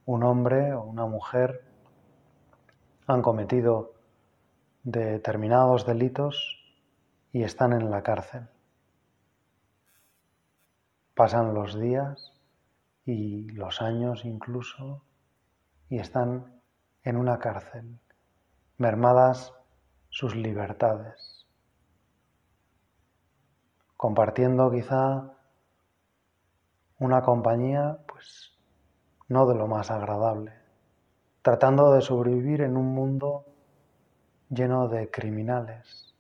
un 0.06 0.22
hombre 0.24 0.74
o 0.74 0.82
una 0.84 1.06
mujer 1.06 1.64
han 3.08 3.22
cometido 3.22 3.94
determinados 4.84 5.86
delitos 5.86 6.60
y 7.32 7.44
están 7.44 7.72
en 7.72 7.90
la 7.90 8.04
cárcel. 8.04 8.50
Pasan 11.16 11.54
los 11.54 11.80
días 11.80 12.33
y 13.06 13.50
los 13.52 13.82
años 13.82 14.26
incluso 14.26 15.04
y 15.90 16.00
están 16.00 16.62
en 17.04 17.18
una 17.18 17.38
cárcel, 17.40 18.00
mermadas 18.78 19.54
sus 20.10 20.36
libertades, 20.36 21.48
compartiendo 23.98 24.72
quizá 24.72 25.34
una 27.00 27.22
compañía, 27.22 28.00
pues 28.08 28.58
no 29.28 29.46
de 29.48 29.56
lo 29.56 29.68
más 29.68 29.92
agradable, 29.92 30.54
tratando 31.42 31.92
de 31.94 32.02
sobrevivir 32.02 32.62
en 32.62 32.78
un 32.78 32.94
mundo 32.94 33.46
lleno 34.50 34.88
de 34.88 35.10
criminales 35.10 36.16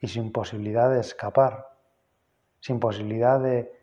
y 0.00 0.08
sin 0.08 0.32
posibilidad 0.32 0.90
de 0.90 1.00
escapar, 1.00 1.68
sin 2.60 2.80
posibilidad 2.80 3.40
de 3.40 3.77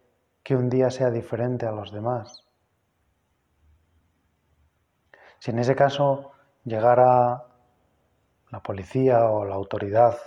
que 0.45 0.55
un 0.55 0.69
día 0.69 0.91
sea 0.91 1.09
diferente 1.09 1.65
a 1.65 1.71
los 1.71 1.91
demás. 1.91 2.45
Si 5.39 5.49
en 5.49 5.57
ese 5.57 5.75
caso 5.75 6.33
llegara 6.63 7.47
la 8.51 8.59
policía 8.61 9.25
o 9.25 9.43
la 9.43 9.55
autoridad 9.55 10.19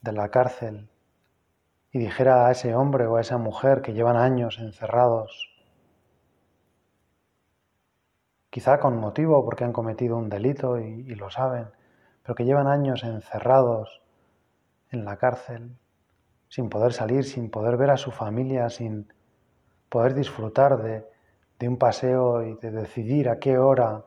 de 0.00 0.12
la 0.12 0.30
cárcel 0.30 0.88
y 1.90 1.98
dijera 1.98 2.46
a 2.46 2.52
ese 2.52 2.74
hombre 2.74 3.06
o 3.06 3.16
a 3.16 3.20
esa 3.20 3.36
mujer 3.36 3.82
que 3.82 3.92
llevan 3.92 4.16
años 4.16 4.58
encerrados, 4.58 5.54
quizá 8.48 8.80
con 8.80 8.96
motivo 8.96 9.44
porque 9.44 9.64
han 9.64 9.74
cometido 9.74 10.16
un 10.16 10.30
delito 10.30 10.78
y, 10.78 11.14
lo 11.16 11.28
saben, 11.28 11.68
pero 12.22 12.34
que 12.34 12.46
llevan 12.46 12.66
años 12.66 13.04
encerrados 13.04 14.00
en 14.88 15.04
la 15.04 15.18
cárcel, 15.18 15.76
sin 16.48 16.70
poder 16.70 16.94
salir, 16.94 17.24
sin 17.24 17.50
poder 17.50 17.76
ver 17.76 17.90
a 17.90 17.98
su 17.98 18.10
familia, 18.10 18.70
sin 18.70 19.12
poder 19.88 20.14
disfrutar 20.14 20.82
de, 20.82 21.06
de 21.58 21.68
un 21.68 21.78
paseo 21.78 22.42
y 22.42 22.56
de 22.56 22.70
decidir 22.70 23.28
a 23.28 23.38
qué 23.38 23.58
hora 23.58 24.04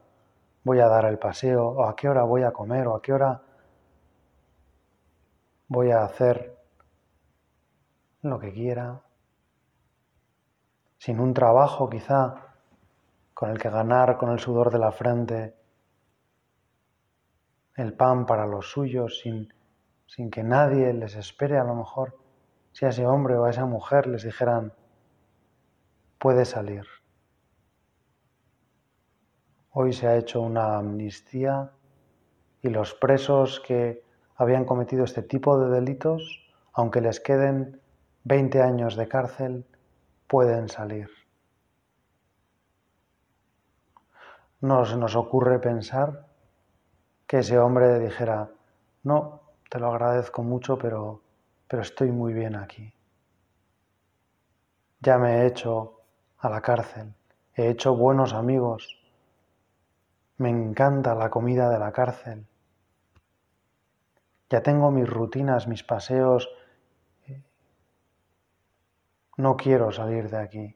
voy 0.64 0.80
a 0.80 0.88
dar 0.88 1.06
el 1.06 1.18
paseo, 1.18 1.68
o 1.68 1.84
a 1.86 1.96
qué 1.96 2.10
hora 2.10 2.24
voy 2.24 2.44
a 2.44 2.52
comer, 2.52 2.88
o 2.88 2.96
a 2.96 3.02
qué 3.02 3.14
hora 3.14 3.42
voy 5.68 5.92
a 5.92 6.04
hacer 6.04 6.58
lo 8.22 8.40
que 8.40 8.52
quiera, 8.52 9.02
sin 10.98 11.20
un 11.20 11.34
trabajo 11.34 11.90
quizá 11.90 12.48
con 13.34 13.52
el 13.52 13.60
que 13.60 13.70
ganar 13.70 14.18
con 14.18 14.32
el 14.32 14.40
sudor 14.40 14.72
de 14.72 14.80
la 14.80 14.92
frente 14.92 15.56
el 17.76 17.94
pan 17.94 18.26
para 18.26 18.48
los 18.48 18.72
suyos, 18.72 19.20
sin, 19.20 19.54
sin 20.08 20.32
que 20.32 20.44
nadie 20.44 20.92
les 20.94 21.16
espere 21.16 21.60
a 21.60 21.64
lo 21.64 21.76
mejor, 21.76 22.18
si 22.72 22.86
a 22.86 22.90
ese 22.90 23.06
hombre 23.06 23.38
o 23.38 23.46
a 23.46 23.52
esa 23.52 23.66
mujer 23.66 24.08
les 24.08 24.24
dijeran, 24.24 24.74
puede 26.20 26.46
salir. 26.46 26.86
Hoy 29.72 29.94
se 29.94 30.08
ha 30.08 30.18
hecho 30.18 30.42
una 30.42 30.78
amnistía 30.78 31.72
y 32.62 32.70
los 32.70 32.94
presos 32.96 33.60
que 33.60 34.04
habían 34.36 34.66
cometido 34.66 35.04
este 35.04 35.22
tipo 35.22 35.60
de 35.60 35.70
delitos, 35.70 36.48
aunque 36.74 37.02
les 37.02 37.20
queden 37.20 37.80
20 38.24 38.62
años 38.62 38.96
de 38.96 39.08
cárcel, 39.08 39.66
pueden 40.28 40.70
salir. 40.70 41.10
No 44.62 44.86
se 44.86 44.98
nos 44.98 45.16
ocurre 45.16 45.60
pensar 45.60 46.28
que 47.28 47.40
ese 47.40 47.60
hombre 47.60 48.00
dijera, 48.00 48.50
no, 49.04 49.42
te 49.70 49.80
lo 49.80 49.88
agradezco 49.88 50.42
mucho, 50.42 50.78
pero, 50.78 51.22
pero 51.68 51.84
estoy 51.84 52.12
muy 52.12 52.34
bien 52.34 52.56
aquí. 52.56 52.92
Ya 55.02 55.20
me 55.20 55.42
he 55.42 55.46
hecho 55.46 55.97
a 56.48 56.50
la 56.50 56.62
cárcel, 56.62 57.14
he 57.56 57.70
hecho 57.70 57.96
buenos 57.96 58.34
amigos, 58.34 58.98
me 60.38 60.50
encanta 60.50 61.16
la 61.16 61.30
comida 61.30 61.70
de 61.70 61.80
la 61.80 61.92
cárcel. 61.92 62.46
Ya 64.50 64.62
tengo 64.62 64.92
mis 64.92 65.10
rutinas, 65.10 65.68
mis 65.68 65.84
paseos. 65.84 66.50
No 69.36 69.58
quiero 69.58 69.92
salir 69.92 70.30
de 70.30 70.38
aquí. 70.38 70.76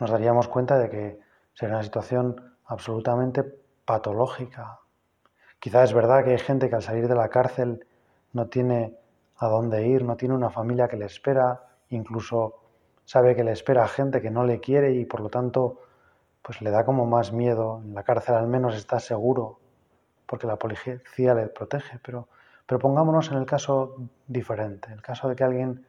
Nos 0.00 0.10
daríamos 0.10 0.48
cuenta 0.48 0.78
de 0.78 0.88
que 0.88 1.20
sería 1.54 1.74
una 1.74 1.84
situación 1.84 2.56
absolutamente 2.66 3.42
patológica. 3.84 4.80
Quizá 5.58 5.82
es 5.82 5.92
verdad 5.92 6.24
que 6.24 6.30
hay 6.30 6.38
gente 6.38 6.68
que 6.68 6.76
al 6.76 6.82
salir 6.82 7.08
de 7.08 7.16
la 7.16 7.28
cárcel 7.28 7.84
no 8.32 8.46
tiene 8.46 8.96
a 9.36 9.48
dónde 9.48 9.86
ir, 9.86 10.04
no 10.04 10.16
tiene 10.16 10.34
una 10.34 10.50
familia 10.50 10.88
que 10.88 10.96
le 10.96 11.06
espera, 11.06 11.66
incluso 11.88 12.67
sabe 13.08 13.34
que 13.34 13.42
le 13.42 13.52
espera 13.52 13.88
gente 13.88 14.20
que 14.20 14.30
no 14.30 14.44
le 14.44 14.60
quiere 14.60 14.92
y 14.92 15.06
por 15.06 15.20
lo 15.20 15.30
tanto 15.30 15.80
pues 16.42 16.60
le 16.60 16.70
da 16.70 16.84
como 16.84 17.06
más 17.06 17.32
miedo. 17.32 17.80
En 17.82 17.94
la 17.94 18.02
cárcel 18.02 18.34
al 18.34 18.48
menos 18.48 18.74
está 18.76 19.00
seguro 19.00 19.60
porque 20.26 20.46
la 20.46 20.56
policía 20.56 21.00
le 21.16 21.46
protege, 21.46 21.98
pero, 22.04 22.28
pero 22.66 22.78
pongámonos 22.78 23.30
en 23.30 23.38
el 23.38 23.46
caso 23.46 23.96
diferente, 24.26 24.92
el 24.92 25.00
caso 25.00 25.26
de 25.26 25.36
que 25.36 25.42
alguien 25.42 25.86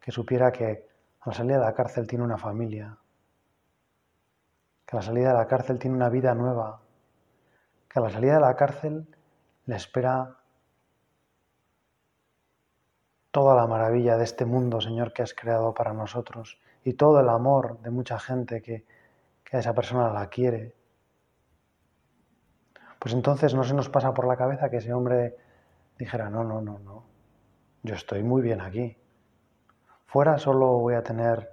que 0.00 0.10
supiera 0.10 0.52
que 0.52 0.88
a 1.20 1.28
la 1.28 1.34
salida 1.34 1.58
de 1.58 1.64
la 1.64 1.74
cárcel 1.74 2.06
tiene 2.06 2.24
una 2.24 2.38
familia, 2.38 2.96
que 4.86 4.96
a 4.96 5.00
la 5.00 5.02
salida 5.02 5.28
de 5.28 5.34
la 5.34 5.46
cárcel 5.46 5.78
tiene 5.78 5.96
una 5.96 6.08
vida 6.08 6.34
nueva, 6.34 6.80
que 7.90 7.98
a 7.98 8.02
la 8.02 8.08
salida 8.08 8.36
de 8.36 8.40
la 8.40 8.56
cárcel 8.56 9.06
le 9.66 9.76
espera 9.76 10.38
toda 13.34 13.56
la 13.56 13.66
maravilla 13.66 14.16
de 14.16 14.22
este 14.22 14.44
mundo, 14.44 14.80
Señor, 14.80 15.12
que 15.12 15.22
has 15.22 15.34
creado 15.34 15.74
para 15.74 15.92
nosotros 15.92 16.60
y 16.84 16.92
todo 16.92 17.18
el 17.18 17.28
amor 17.28 17.80
de 17.80 17.90
mucha 17.90 18.16
gente 18.16 18.62
que, 18.62 18.84
que 19.42 19.56
a 19.56 19.58
esa 19.58 19.74
persona 19.74 20.08
la 20.12 20.28
quiere. 20.28 20.72
Pues 23.00 23.12
entonces 23.12 23.52
no 23.52 23.64
se 23.64 23.74
nos 23.74 23.88
pasa 23.88 24.14
por 24.14 24.28
la 24.28 24.36
cabeza 24.36 24.70
que 24.70 24.76
ese 24.76 24.92
hombre 24.92 25.36
dijera, 25.98 26.30
no, 26.30 26.44
no, 26.44 26.60
no, 26.60 26.78
no, 26.78 27.06
yo 27.82 27.96
estoy 27.96 28.22
muy 28.22 28.40
bien 28.40 28.60
aquí. 28.60 28.96
Fuera 30.06 30.38
solo 30.38 30.78
voy 30.78 30.94
a 30.94 31.02
tener 31.02 31.50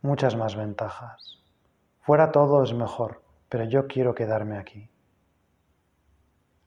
muchas 0.00 0.34
más 0.34 0.56
ventajas. 0.56 1.44
Fuera 2.00 2.32
todo 2.32 2.62
es 2.62 2.72
mejor, 2.72 3.20
pero 3.50 3.64
yo 3.64 3.86
quiero 3.86 4.14
quedarme 4.14 4.56
aquí. 4.56 4.88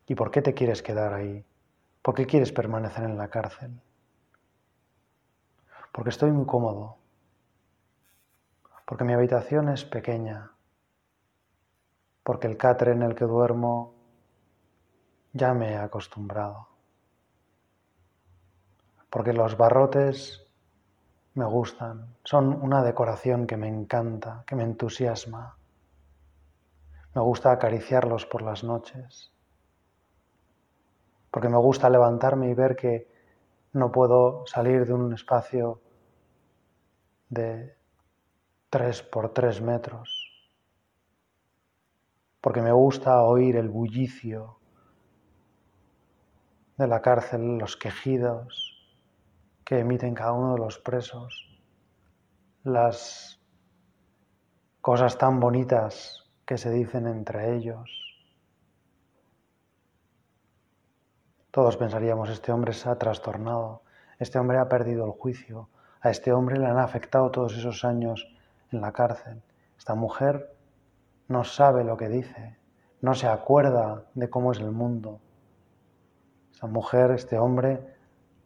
¿Y 0.05 0.13
por 0.13 0.29
qué 0.29 0.43
te 0.43 0.53
quieres 0.53 0.83
quedar 0.83 1.15
ahí? 1.15 1.43
¿Por 2.03 2.15
qué 2.15 2.27
quieres 2.27 2.51
permanecer 2.51 3.05
en 3.05 3.17
la 3.17 3.29
cárcel? 3.29 3.81
Porque 5.93 6.09
estoy 6.09 6.31
muy 6.31 6.45
cómodo, 6.45 6.97
porque 8.85 9.05
mi 9.05 9.13
habitación 9.13 9.69
es 9.69 9.85
pequeña, 9.85 10.51
porque 12.23 12.47
el 12.47 12.57
catre 12.57 12.91
en 12.91 13.03
el 13.03 13.15
que 13.15 13.23
duermo 13.23 13.95
ya 15.31 15.53
me 15.53 15.71
he 15.71 15.77
acostumbrado, 15.77 16.67
porque 19.09 19.31
los 19.31 19.55
barrotes 19.55 20.45
me 21.35 21.45
gustan, 21.45 22.17
son 22.25 22.61
una 22.61 22.83
decoración 22.83 23.47
que 23.47 23.55
me 23.55 23.69
encanta, 23.69 24.43
que 24.45 24.57
me 24.57 24.63
entusiasma. 24.63 25.55
Me 27.15 27.21
gusta 27.21 27.53
acariciarlos 27.53 28.25
por 28.25 28.41
las 28.41 28.63
noches, 28.63 29.32
porque 31.33 31.49
me 31.49 31.57
gusta 31.57 31.89
levantarme 31.89 32.51
y 32.51 32.53
ver 32.53 32.75
que 32.75 33.07
no 33.71 33.91
puedo 33.91 34.45
salir 34.45 34.85
de 34.85 34.93
un 34.93 35.11
espacio 35.13 35.81
de 37.27 37.75
tres 38.69 39.01
por 39.01 39.33
tres 39.33 39.59
metros, 39.59 40.53
porque 42.39 42.61
me 42.61 42.71
gusta 42.71 43.23
oír 43.23 43.55
el 43.55 43.67
bullicio 43.67 44.59
de 46.77 46.85
la 46.85 47.01
cárcel, 47.01 47.57
los 47.57 47.77
quejidos 47.77 48.77
que 49.65 49.79
emiten 49.79 50.13
cada 50.13 50.33
uno 50.33 50.53
de 50.53 50.59
los 50.59 50.77
presos, 50.77 51.49
las 52.63 53.41
cosas 54.81 55.17
tan 55.17 55.39
bonitas 55.39 56.29
que 56.45 56.59
se 56.59 56.69
dicen 56.69 57.07
entre 57.07 57.55
ellos. 57.55 58.02
Todos 61.53 61.77
pensaríamos, 61.77 62.31
este 62.31 62.51
hombre 62.51 62.73
se 62.73 62.89
ha 62.89 62.95
trastornado, 62.95 63.83
este 64.17 64.39
hombre 64.39 64.57
ha 64.57 64.67
perdido 64.67 65.05
el 65.05 65.11
juicio, 65.11 65.69
a 66.01 66.09
este 66.09 66.33
hombre 66.33 66.57
le 66.57 66.65
han 66.65 66.79
afectado 66.79 67.29
todos 67.29 67.55
esos 67.55 67.85
años 67.85 68.27
en 68.71 68.81
la 68.81 68.91
cárcel. 68.91 69.43
Esta 69.77 69.93
mujer 69.93 70.51
no 71.27 71.43
sabe 71.43 71.83
lo 71.83 71.95
que 71.95 72.09
dice, 72.09 72.57
no 73.01 73.13
se 73.13 73.27
acuerda 73.27 74.05
de 74.15 74.31
cómo 74.31 74.51
es 74.51 74.57
el 74.61 74.71
mundo. 74.71 75.19
Esta 76.51 76.65
mujer, 76.65 77.11
este 77.11 77.37
hombre, 77.37 77.97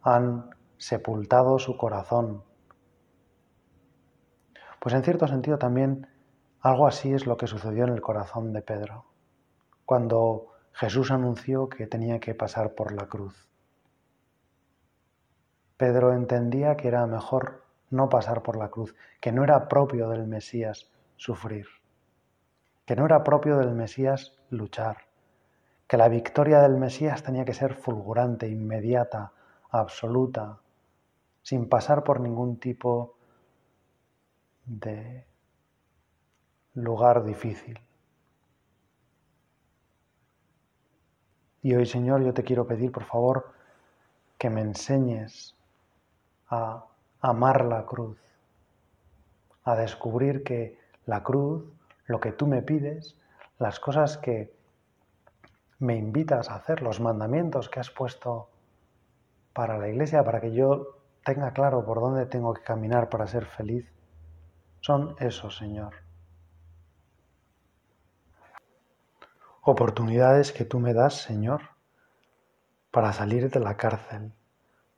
han 0.02 0.50
sepultado 0.76 1.58
su 1.58 1.78
corazón. 1.78 2.42
Pues 4.80 4.94
en 4.94 5.02
cierto 5.02 5.26
sentido 5.28 5.56
también 5.56 6.08
algo 6.60 6.86
así 6.86 7.14
es 7.14 7.26
lo 7.26 7.38
que 7.38 7.46
sucedió 7.46 7.84
en 7.84 7.94
el 7.94 8.02
corazón 8.02 8.52
de 8.52 8.60
Pedro, 8.60 9.06
cuando 9.86 10.57
Jesús 10.78 11.10
anunció 11.10 11.68
que 11.68 11.88
tenía 11.88 12.20
que 12.20 12.36
pasar 12.36 12.76
por 12.76 12.92
la 12.92 13.08
cruz. 13.08 13.48
Pedro 15.76 16.12
entendía 16.12 16.76
que 16.76 16.86
era 16.86 17.04
mejor 17.04 17.64
no 17.90 18.08
pasar 18.08 18.44
por 18.44 18.56
la 18.56 18.68
cruz, 18.68 18.94
que 19.20 19.32
no 19.32 19.42
era 19.42 19.66
propio 19.66 20.08
del 20.08 20.28
Mesías 20.28 20.88
sufrir, 21.16 21.66
que 22.86 22.94
no 22.94 23.06
era 23.06 23.24
propio 23.24 23.58
del 23.58 23.72
Mesías 23.72 24.36
luchar, 24.50 24.98
que 25.88 25.96
la 25.96 26.08
victoria 26.08 26.60
del 26.60 26.76
Mesías 26.76 27.24
tenía 27.24 27.44
que 27.44 27.54
ser 27.54 27.74
fulgurante, 27.74 28.48
inmediata, 28.48 29.32
absoluta, 29.70 30.60
sin 31.42 31.68
pasar 31.68 32.04
por 32.04 32.20
ningún 32.20 32.60
tipo 32.60 33.16
de 34.64 35.26
lugar 36.74 37.24
difícil. 37.24 37.80
Y 41.62 41.74
hoy, 41.74 41.86
Señor, 41.86 42.22
yo 42.22 42.32
te 42.32 42.44
quiero 42.44 42.66
pedir, 42.66 42.92
por 42.92 43.04
favor, 43.04 43.52
que 44.38 44.50
me 44.50 44.60
enseñes 44.60 45.56
a 46.48 46.84
amar 47.20 47.64
la 47.64 47.84
cruz, 47.84 48.18
a 49.64 49.74
descubrir 49.74 50.44
que 50.44 50.78
la 51.06 51.22
cruz, 51.22 51.64
lo 52.06 52.20
que 52.20 52.32
tú 52.32 52.46
me 52.46 52.62
pides, 52.62 53.16
las 53.58 53.80
cosas 53.80 54.18
que 54.18 54.54
me 55.80 55.96
invitas 55.96 56.48
a 56.48 56.56
hacer, 56.56 56.82
los 56.82 57.00
mandamientos 57.00 57.68
que 57.68 57.80
has 57.80 57.90
puesto 57.90 58.48
para 59.52 59.78
la 59.78 59.88
iglesia, 59.88 60.22
para 60.22 60.40
que 60.40 60.52
yo 60.52 60.98
tenga 61.24 61.52
claro 61.52 61.84
por 61.84 62.00
dónde 62.00 62.26
tengo 62.26 62.54
que 62.54 62.62
caminar 62.62 63.08
para 63.08 63.26
ser 63.26 63.46
feliz, 63.46 63.92
son 64.80 65.16
esos, 65.18 65.56
Señor. 65.56 66.07
Oportunidades 69.62 70.52
que 70.52 70.64
tú 70.64 70.78
me 70.78 70.94
das, 70.94 71.22
Señor, 71.22 71.62
para 72.90 73.12
salir 73.12 73.50
de 73.50 73.60
la 73.60 73.76
cárcel, 73.76 74.32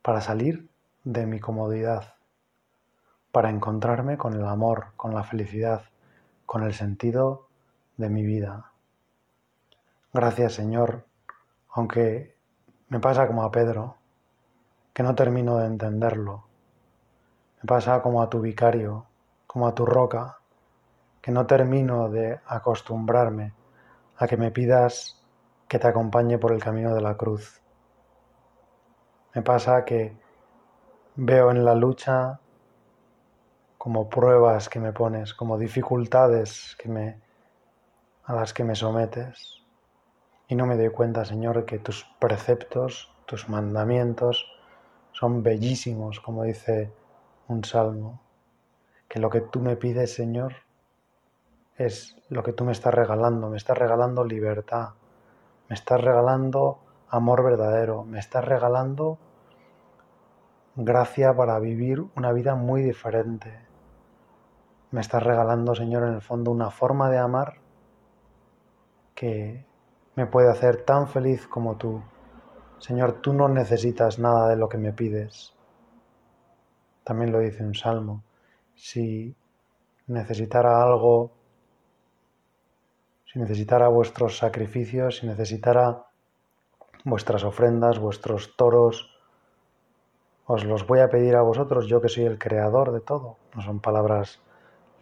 para 0.02 0.20
salir 0.20 0.68
de 1.02 1.26
mi 1.26 1.40
comodidad, 1.40 2.14
para 3.32 3.50
encontrarme 3.50 4.18
con 4.18 4.34
el 4.34 4.44
amor, 4.44 4.88
con 4.96 5.14
la 5.14 5.24
felicidad, 5.24 5.84
con 6.44 6.62
el 6.62 6.74
sentido 6.74 7.48
de 7.96 8.10
mi 8.10 8.24
vida. 8.24 8.70
Gracias 10.12 10.52
Señor, 10.52 11.06
aunque 11.70 12.36
me 12.88 13.00
pasa 13.00 13.26
como 13.26 13.42
a 13.42 13.50
Pedro, 13.50 13.96
que 14.92 15.02
no 15.02 15.14
termino 15.14 15.56
de 15.56 15.66
entenderlo. 15.66 16.44
Me 17.62 17.66
pasa 17.66 18.02
como 18.02 18.22
a 18.22 18.28
tu 18.28 18.40
vicario, 18.40 19.06
como 19.46 19.66
a 19.66 19.74
tu 19.74 19.86
roca, 19.86 20.38
que 21.22 21.32
no 21.32 21.46
termino 21.46 22.08
de 22.08 22.40
acostumbrarme 22.46 23.54
a 24.20 24.26
que 24.28 24.36
me 24.36 24.50
pidas 24.50 25.18
que 25.66 25.78
te 25.78 25.88
acompañe 25.88 26.36
por 26.36 26.52
el 26.52 26.62
camino 26.62 26.94
de 26.94 27.00
la 27.00 27.16
cruz. 27.16 27.62
Me 29.34 29.40
pasa 29.40 29.82
que 29.86 30.14
veo 31.16 31.50
en 31.50 31.64
la 31.64 31.74
lucha 31.74 32.38
como 33.78 34.10
pruebas 34.10 34.68
que 34.68 34.78
me 34.78 34.92
pones, 34.92 35.32
como 35.32 35.56
dificultades 35.56 36.76
que 36.78 36.90
me, 36.90 37.18
a 38.24 38.34
las 38.34 38.52
que 38.52 38.62
me 38.62 38.74
sometes. 38.74 39.64
Y 40.48 40.54
no 40.54 40.66
me 40.66 40.76
doy 40.76 40.90
cuenta, 40.90 41.24
Señor, 41.24 41.64
que 41.64 41.78
tus 41.78 42.04
preceptos, 42.18 43.10
tus 43.24 43.48
mandamientos 43.48 44.44
son 45.12 45.42
bellísimos, 45.42 46.20
como 46.20 46.42
dice 46.42 46.92
un 47.48 47.64
salmo. 47.64 48.20
Que 49.08 49.18
lo 49.18 49.30
que 49.30 49.40
tú 49.40 49.60
me 49.60 49.76
pides, 49.76 50.12
Señor, 50.12 50.56
es 51.80 52.14
lo 52.28 52.42
que 52.42 52.52
tú 52.52 52.64
me 52.66 52.72
estás 52.72 52.92
regalando. 52.92 53.48
Me 53.48 53.56
estás 53.56 53.78
regalando 53.78 54.22
libertad. 54.22 54.90
Me 55.68 55.74
estás 55.74 55.98
regalando 55.98 56.78
amor 57.08 57.42
verdadero. 57.42 58.04
Me 58.04 58.18
estás 58.18 58.44
regalando 58.44 59.18
gracia 60.76 61.34
para 61.34 61.58
vivir 61.58 62.04
una 62.16 62.32
vida 62.32 62.54
muy 62.54 62.82
diferente. 62.82 63.66
Me 64.90 65.00
estás 65.00 65.22
regalando, 65.22 65.74
Señor, 65.74 66.02
en 66.02 66.14
el 66.14 66.20
fondo 66.20 66.50
una 66.50 66.70
forma 66.70 67.08
de 67.08 67.18
amar 67.18 67.54
que 69.14 69.64
me 70.16 70.26
puede 70.26 70.50
hacer 70.50 70.84
tan 70.84 71.08
feliz 71.08 71.46
como 71.46 71.76
tú. 71.76 72.02
Señor, 72.78 73.22
tú 73.22 73.32
no 73.32 73.48
necesitas 73.48 74.18
nada 74.18 74.48
de 74.48 74.56
lo 74.56 74.68
que 74.68 74.76
me 74.76 74.92
pides. 74.92 75.54
También 77.04 77.32
lo 77.32 77.38
dice 77.38 77.64
un 77.64 77.74
salmo. 77.74 78.22
Si 78.74 79.34
necesitara 80.06 80.82
algo, 80.82 81.39
si 83.32 83.38
necesitara 83.38 83.86
vuestros 83.86 84.38
sacrificios, 84.38 85.18
si 85.18 85.26
necesitara 85.26 86.06
vuestras 87.04 87.44
ofrendas, 87.44 88.00
vuestros 88.00 88.56
toros, 88.56 89.16
os 90.46 90.64
los 90.64 90.84
voy 90.84 90.98
a 90.98 91.08
pedir 91.08 91.36
a 91.36 91.42
vosotros, 91.42 91.86
yo 91.86 92.00
que 92.00 92.08
soy 92.08 92.24
el 92.24 92.40
creador 92.40 92.90
de 92.90 93.00
todo. 93.00 93.36
No 93.54 93.62
son 93.62 93.78
palabras 93.78 94.40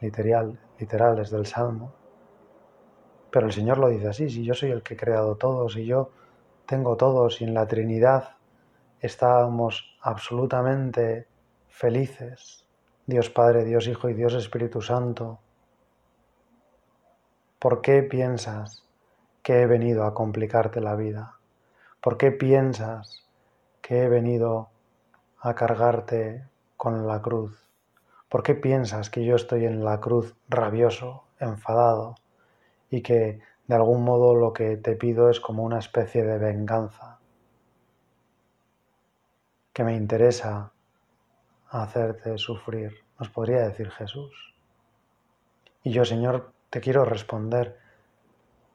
literal, 0.03 0.61
literales 0.79 1.31
del 1.31 1.47
Salmo. 1.47 1.95
Pero 3.31 3.47
el 3.47 3.53
Señor 3.53 3.79
lo 3.79 3.88
dice 3.88 4.09
así, 4.09 4.29
si 4.29 4.45
yo 4.45 4.53
soy 4.53 4.73
el 4.73 4.83
que 4.83 4.93
he 4.93 4.99
creado 4.99 5.37
todo, 5.37 5.71
si 5.71 5.87
yo 5.87 6.11
tengo 6.67 6.97
todo, 6.99 7.31
si 7.31 7.45
en 7.45 7.55
la 7.55 7.67
Trinidad 7.67 8.37
estábamos 9.01 9.97
absolutamente 10.03 11.27
felices, 11.69 12.67
Dios 13.07 13.31
Padre, 13.31 13.64
Dios 13.64 13.88
Hijo 13.88 14.11
y 14.11 14.14
Dios 14.14 14.35
Espíritu 14.35 14.83
Santo, 14.83 15.41
¿por 17.59 17.81
qué 17.81 18.03
piensas 18.03 18.85
que 19.42 19.62
he 19.62 19.66
venido 19.66 20.05
a 20.05 20.14
complicarte 20.14 20.81
la 20.81 20.94
vida? 20.94 21.38
¿Por 22.01 22.16
qué 22.16 22.31
piensas 22.31 23.27
que 23.83 24.05
he 24.05 24.09
venido 24.09 24.68
a 25.40 25.55
cargarte 25.55 26.44
con 26.77 27.07
la 27.07 27.21
cruz? 27.21 27.68
¿Por 28.29 28.42
qué 28.42 28.55
piensas 28.55 29.11
que 29.11 29.25
yo 29.25 29.35
estoy 29.35 29.64
en 29.64 29.85
la 29.85 30.01
cruz 30.01 30.37
rabioso, 30.49 31.25
enfadado 31.40 32.14
y 32.90 33.03
que 33.03 33.40
de 33.66 33.75
algún 33.75 34.05
modo 34.05 34.35
lo 34.37 34.53
que 34.53 34.77
te 34.77 34.94
pido 34.94 35.29
es 35.29 35.40
como 35.40 35.64
una 35.64 35.81
especie 35.81 36.23
de 36.23 36.38
venganza? 36.38 37.18
Que 39.73 39.83
me 39.83 39.97
interesa 39.97 40.71
hacerte 41.71 42.38
sufrir, 42.38 42.92
nos 43.18 43.31
podría 43.31 43.61
decir 43.68 43.90
Jesús. 43.90 44.55
Y 45.83 45.92
yo, 45.92 46.05
Señor, 46.05 46.53
te 46.71 46.81
quiero 46.81 47.05
responder 47.05 47.79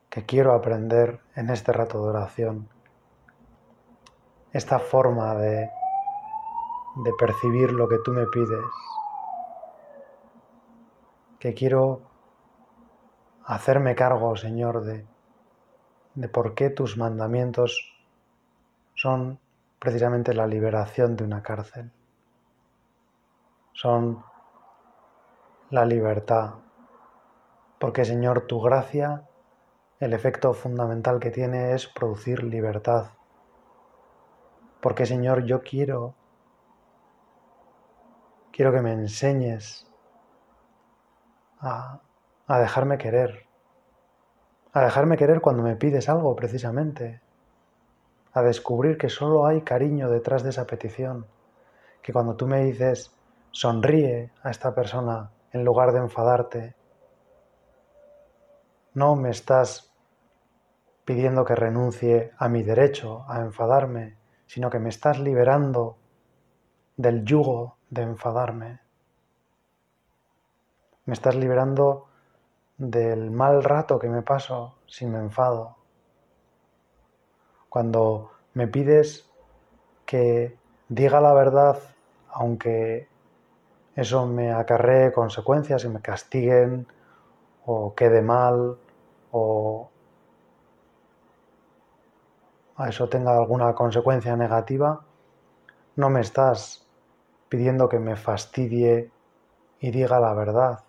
que 0.09 0.25
quiero 0.25 0.53
aprender 0.53 1.21
en 1.35 1.49
este 1.49 1.71
rato 1.71 2.03
de 2.03 2.09
oración 2.09 2.69
esta 4.51 4.79
forma 4.79 5.33
de 5.35 5.69
de 6.95 7.11
percibir 7.13 7.71
lo 7.71 7.87
que 7.87 7.97
tú 7.99 8.11
me 8.11 8.25
pides, 8.27 8.65
que 11.39 11.53
quiero 11.53 12.01
hacerme 13.45 13.95
cargo, 13.95 14.35
Señor, 14.35 14.83
de, 14.83 15.05
de 16.13 16.29
por 16.29 16.53
qué 16.53 16.69
tus 16.69 16.97
mandamientos 16.97 17.93
son 18.95 19.39
precisamente 19.79 20.33
la 20.33 20.47
liberación 20.47 21.15
de 21.15 21.23
una 21.23 21.41
cárcel, 21.41 21.91
son 23.73 24.23
la 25.71 25.83
libertad, 25.85 26.53
porque 27.83 28.05
Señor, 28.05 28.47
tu 28.47 28.61
gracia, 28.61 29.27
el 29.99 30.13
efecto 30.13 30.53
fundamental 30.53 31.19
que 31.19 31.31
tiene 31.31 31.73
es 31.73 31.85
producir 31.85 32.41
libertad, 32.41 33.07
porque 34.79 35.05
Señor, 35.05 35.43
yo 35.43 35.63
quiero 35.63 36.15
Quiero 38.53 38.71
que 38.71 38.79
me 38.79 38.93
enseñes 38.93 39.85
a, 41.59 41.99
dejarme 42.47 42.97
querer, 42.97 43.47
a 44.71 44.85
dejarme 44.85 45.17
querer 45.17 45.41
cuando 45.41 45.61
me 45.61 45.75
pides 45.75 46.07
algo 46.07 46.37
precisamente, 46.37 47.19
a 48.31 48.43
descubrir 48.43 48.97
que 48.97 49.09
solo 49.09 49.45
hay 49.45 49.61
cariño 49.61 50.09
detrás 50.09 50.41
de 50.43 50.51
esa 50.51 50.65
petición, 50.65 51.27
que 52.01 52.13
cuando 52.13 52.37
tú 52.37 52.47
me 52.47 52.63
dices 52.63 53.13
sonríe 53.51 54.31
a 54.41 54.51
esta 54.51 54.73
persona 54.73 55.31
en 55.51 55.65
lugar 55.65 55.91
de 55.91 55.99
enfadarte, 55.99 56.75
no 58.93 59.15
me 59.15 59.29
estás 59.29 59.91
pidiendo 61.05 61.45
que 61.45 61.55
renuncie 61.55 62.31
a 62.37 62.47
mi 62.47 62.63
derecho 62.63 63.25
a 63.27 63.41
enfadarme, 63.41 64.17
sino 64.47 64.69
que 64.69 64.79
me 64.79 64.89
estás 64.89 65.19
liberando 65.19 65.97
del 66.95 67.25
yugo 67.25 67.77
de 67.89 68.03
enfadarme. 68.03 68.79
Me 71.05 71.13
estás 71.13 71.35
liberando 71.35 72.07
del 72.77 73.31
mal 73.31 73.63
rato 73.63 73.99
que 73.99 74.09
me 74.09 74.21
paso 74.21 74.75
si 74.87 75.05
me 75.05 75.19
enfado. 75.19 75.75
Cuando 77.69 78.31
me 78.53 78.67
pides 78.67 79.29
que 80.05 80.57
diga 80.87 81.19
la 81.19 81.33
verdad, 81.33 81.79
aunque 82.29 83.07
eso 83.95 84.25
me 84.25 84.51
acarree 84.51 85.11
consecuencias 85.11 85.83
y 85.83 85.89
me 85.89 86.01
castiguen 86.01 86.87
o 87.65 87.93
quede 87.95 88.21
mal 88.21 88.77
o 89.31 89.89
a 92.75 92.89
eso 92.89 93.07
tenga 93.07 93.37
alguna 93.37 93.73
consecuencia 93.73 94.35
negativa, 94.35 95.01
no 95.95 96.09
me 96.09 96.21
estás 96.21 96.85
pidiendo 97.49 97.87
que 97.87 97.99
me 97.99 98.15
fastidie 98.15 99.11
y 99.79 99.91
diga 99.91 100.19
la 100.19 100.33
verdad, 100.33 100.79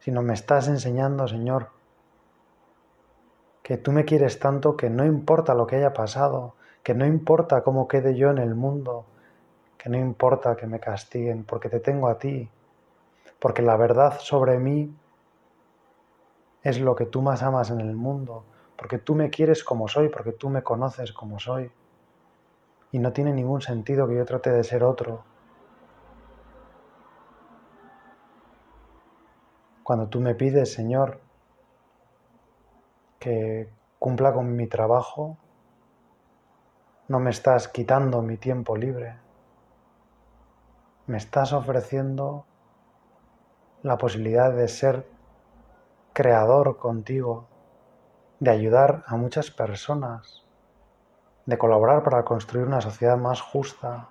sino 0.00 0.22
me 0.22 0.34
estás 0.34 0.66
enseñando, 0.66 1.28
Señor, 1.28 1.68
que 3.62 3.76
tú 3.76 3.92
me 3.92 4.04
quieres 4.04 4.40
tanto 4.40 4.76
que 4.76 4.90
no 4.90 5.04
importa 5.04 5.54
lo 5.54 5.66
que 5.66 5.76
haya 5.76 5.92
pasado, 5.92 6.54
que 6.82 6.94
no 6.94 7.06
importa 7.06 7.62
cómo 7.62 7.86
quede 7.86 8.16
yo 8.16 8.30
en 8.30 8.38
el 8.38 8.54
mundo, 8.54 9.04
que 9.78 9.88
no 9.88 9.98
importa 9.98 10.56
que 10.56 10.66
me 10.66 10.80
castiguen, 10.80 11.44
porque 11.44 11.68
te 11.68 11.78
tengo 11.78 12.08
a 12.08 12.18
ti, 12.18 12.48
porque 13.38 13.62
la 13.62 13.76
verdad 13.76 14.18
sobre 14.18 14.58
mí 14.58 14.92
es 16.62 16.80
lo 16.80 16.94
que 16.94 17.06
tú 17.06 17.22
más 17.22 17.42
amas 17.42 17.70
en 17.70 17.80
el 17.80 17.94
mundo, 17.94 18.44
porque 18.76 18.98
tú 18.98 19.14
me 19.14 19.30
quieres 19.30 19.64
como 19.64 19.88
soy, 19.88 20.08
porque 20.08 20.32
tú 20.32 20.48
me 20.48 20.62
conoces 20.62 21.12
como 21.12 21.38
soy. 21.38 21.70
Y 22.92 22.98
no 22.98 23.12
tiene 23.12 23.32
ningún 23.32 23.62
sentido 23.62 24.08
que 24.08 24.16
yo 24.16 24.24
trate 24.24 24.50
de 24.50 24.64
ser 24.64 24.84
otro. 24.84 25.24
Cuando 29.82 30.08
tú 30.08 30.20
me 30.20 30.34
pides, 30.34 30.72
Señor, 30.72 31.20
que 33.18 33.70
cumpla 33.98 34.32
con 34.32 34.54
mi 34.56 34.66
trabajo, 34.66 35.36
no 37.08 37.20
me 37.20 37.30
estás 37.30 37.68
quitando 37.68 38.22
mi 38.22 38.36
tiempo 38.36 38.76
libre. 38.76 39.16
Me 41.06 41.16
estás 41.16 41.52
ofreciendo 41.52 42.46
la 43.82 43.98
posibilidad 43.98 44.52
de 44.52 44.68
ser 44.68 45.06
creador 46.20 46.76
contigo, 46.76 47.48
de 48.40 48.50
ayudar 48.50 49.04
a 49.06 49.16
muchas 49.16 49.50
personas, 49.50 50.44
de 51.46 51.56
colaborar 51.56 52.02
para 52.02 52.26
construir 52.26 52.66
una 52.66 52.82
sociedad 52.82 53.16
más 53.16 53.40
justa, 53.40 54.10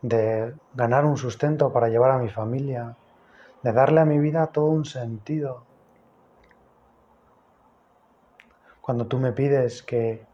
de 0.00 0.54
ganar 0.74 1.04
un 1.04 1.16
sustento 1.16 1.72
para 1.72 1.88
llevar 1.88 2.12
a 2.12 2.18
mi 2.18 2.28
familia, 2.28 2.96
de 3.64 3.72
darle 3.72 4.00
a 4.00 4.04
mi 4.04 4.20
vida 4.20 4.46
todo 4.46 4.66
un 4.66 4.84
sentido. 4.84 5.64
Cuando 8.80 9.08
tú 9.08 9.18
me 9.18 9.32
pides 9.32 9.82
que 9.82 10.24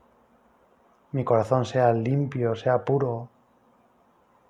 mi 1.12 1.25
corazón 1.25 1.65
sea 1.65 1.95
limpio, 1.95 2.55
sea 2.57 2.85
puro, 2.85 3.31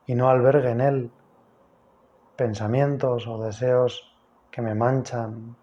y 0.06 0.16
no 0.16 0.28
albergue 0.28 0.70
en 0.72 0.80
él 0.80 1.12
pensamientos 2.34 3.28
o 3.28 3.40
deseos 3.40 4.12
que 4.50 4.62
me 4.62 4.74
manchan, 4.74 5.61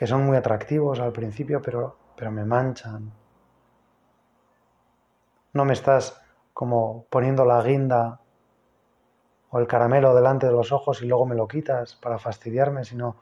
que 0.00 0.06
son 0.06 0.24
muy 0.24 0.38
atractivos 0.38 0.98
al 0.98 1.12
principio, 1.12 1.60
pero, 1.60 1.94
pero 2.16 2.30
me 2.30 2.46
manchan. 2.46 3.12
No 5.52 5.66
me 5.66 5.74
estás 5.74 6.18
como 6.54 7.04
poniendo 7.10 7.44
la 7.44 7.62
guinda 7.62 8.18
o 9.50 9.58
el 9.58 9.66
caramelo 9.66 10.14
delante 10.14 10.46
de 10.46 10.52
los 10.52 10.72
ojos 10.72 11.02
y 11.02 11.06
luego 11.06 11.26
me 11.26 11.34
lo 11.34 11.46
quitas 11.46 11.96
para 11.96 12.18
fastidiarme, 12.18 12.82
sino 12.86 13.14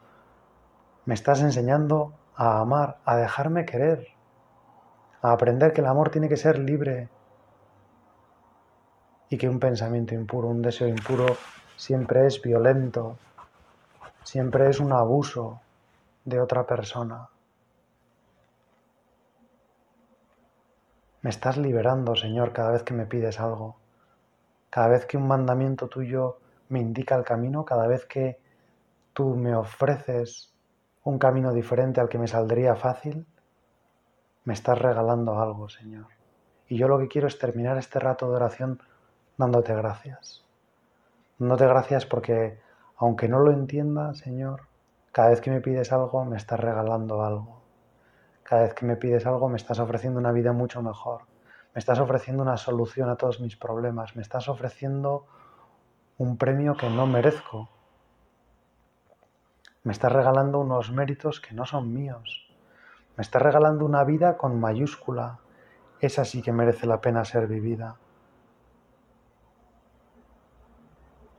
me 1.04 1.14
estás 1.14 1.40
enseñando 1.40 2.12
a 2.36 2.60
amar, 2.60 2.98
a 3.04 3.16
dejarme 3.16 3.64
querer, 3.64 4.06
a 5.20 5.32
aprender 5.32 5.72
que 5.72 5.80
el 5.80 5.88
amor 5.88 6.10
tiene 6.10 6.28
que 6.28 6.36
ser 6.36 6.60
libre 6.60 7.08
y 9.30 9.36
que 9.36 9.48
un 9.48 9.58
pensamiento 9.58 10.14
impuro, 10.14 10.46
un 10.46 10.62
deseo 10.62 10.86
impuro 10.86 11.26
siempre 11.74 12.24
es 12.28 12.40
violento, 12.40 13.16
siempre 14.22 14.70
es 14.70 14.78
un 14.78 14.92
abuso, 14.92 15.60
de 16.28 16.40
otra 16.40 16.66
persona. 16.66 17.28
Me 21.22 21.30
estás 21.30 21.56
liberando, 21.56 22.14
Señor, 22.14 22.52
cada 22.52 22.70
vez 22.70 22.82
que 22.82 22.94
me 22.94 23.06
pides 23.06 23.40
algo. 23.40 23.76
Cada 24.70 24.88
vez 24.88 25.06
que 25.06 25.16
un 25.16 25.26
mandamiento 25.26 25.88
tuyo 25.88 26.38
me 26.68 26.80
indica 26.80 27.16
el 27.16 27.24
camino, 27.24 27.64
cada 27.64 27.86
vez 27.86 28.04
que 28.04 28.38
tú 29.14 29.34
me 29.34 29.54
ofreces 29.56 30.54
un 31.04 31.18
camino 31.18 31.52
diferente 31.52 32.00
al 32.00 32.08
que 32.08 32.18
me 32.18 32.28
saldría 32.28 32.76
fácil, 32.76 33.26
me 34.44 34.52
estás 34.52 34.78
regalando 34.78 35.40
algo, 35.40 35.68
Señor. 35.68 36.06
Y 36.68 36.76
yo 36.76 36.88
lo 36.88 36.98
que 36.98 37.08
quiero 37.08 37.26
es 37.26 37.38
terminar 37.38 37.78
este 37.78 37.98
rato 37.98 38.28
de 38.28 38.36
oración 38.36 38.82
dándote 39.38 39.74
gracias. 39.74 40.44
Dándote 41.38 41.66
gracias 41.66 42.04
porque, 42.04 42.60
aunque 42.98 43.28
no 43.28 43.40
lo 43.40 43.50
entienda, 43.50 44.12
Señor, 44.12 44.67
cada 45.18 45.31
vez 45.31 45.40
que 45.40 45.50
me 45.50 45.61
pides 45.61 45.92
algo, 45.92 46.24
me 46.24 46.37
estás 46.37 46.61
regalando 46.61 47.24
algo. 47.24 47.61
Cada 48.44 48.62
vez 48.62 48.74
que 48.74 48.87
me 48.87 48.94
pides 48.94 49.26
algo, 49.26 49.48
me 49.48 49.57
estás 49.57 49.81
ofreciendo 49.81 50.20
una 50.20 50.31
vida 50.31 50.52
mucho 50.52 50.81
mejor. 50.81 51.22
Me 51.74 51.81
estás 51.81 51.98
ofreciendo 51.98 52.44
una 52.44 52.57
solución 52.57 53.11
a 53.11 53.16
todos 53.16 53.40
mis 53.40 53.57
problemas. 53.57 54.14
Me 54.14 54.22
estás 54.22 54.48
ofreciendo 54.48 55.26
un 56.18 56.37
premio 56.37 56.76
que 56.76 56.88
no 56.88 57.09
merezco. 57.09 57.68
Me 59.83 59.90
estás 59.90 60.12
regalando 60.12 60.61
unos 60.61 60.92
méritos 60.92 61.40
que 61.40 61.52
no 61.52 61.66
son 61.66 61.92
míos. 61.92 62.48
Me 63.16 63.22
estás 63.22 63.42
regalando 63.42 63.85
una 63.85 64.04
vida 64.04 64.37
con 64.37 64.61
mayúscula. 64.61 65.40
Esa 65.98 66.24
sí 66.24 66.42
que 66.42 66.52
merece 66.52 66.87
la 66.87 67.00
pena 67.00 67.24
ser 67.24 67.48
vivida. 67.48 67.96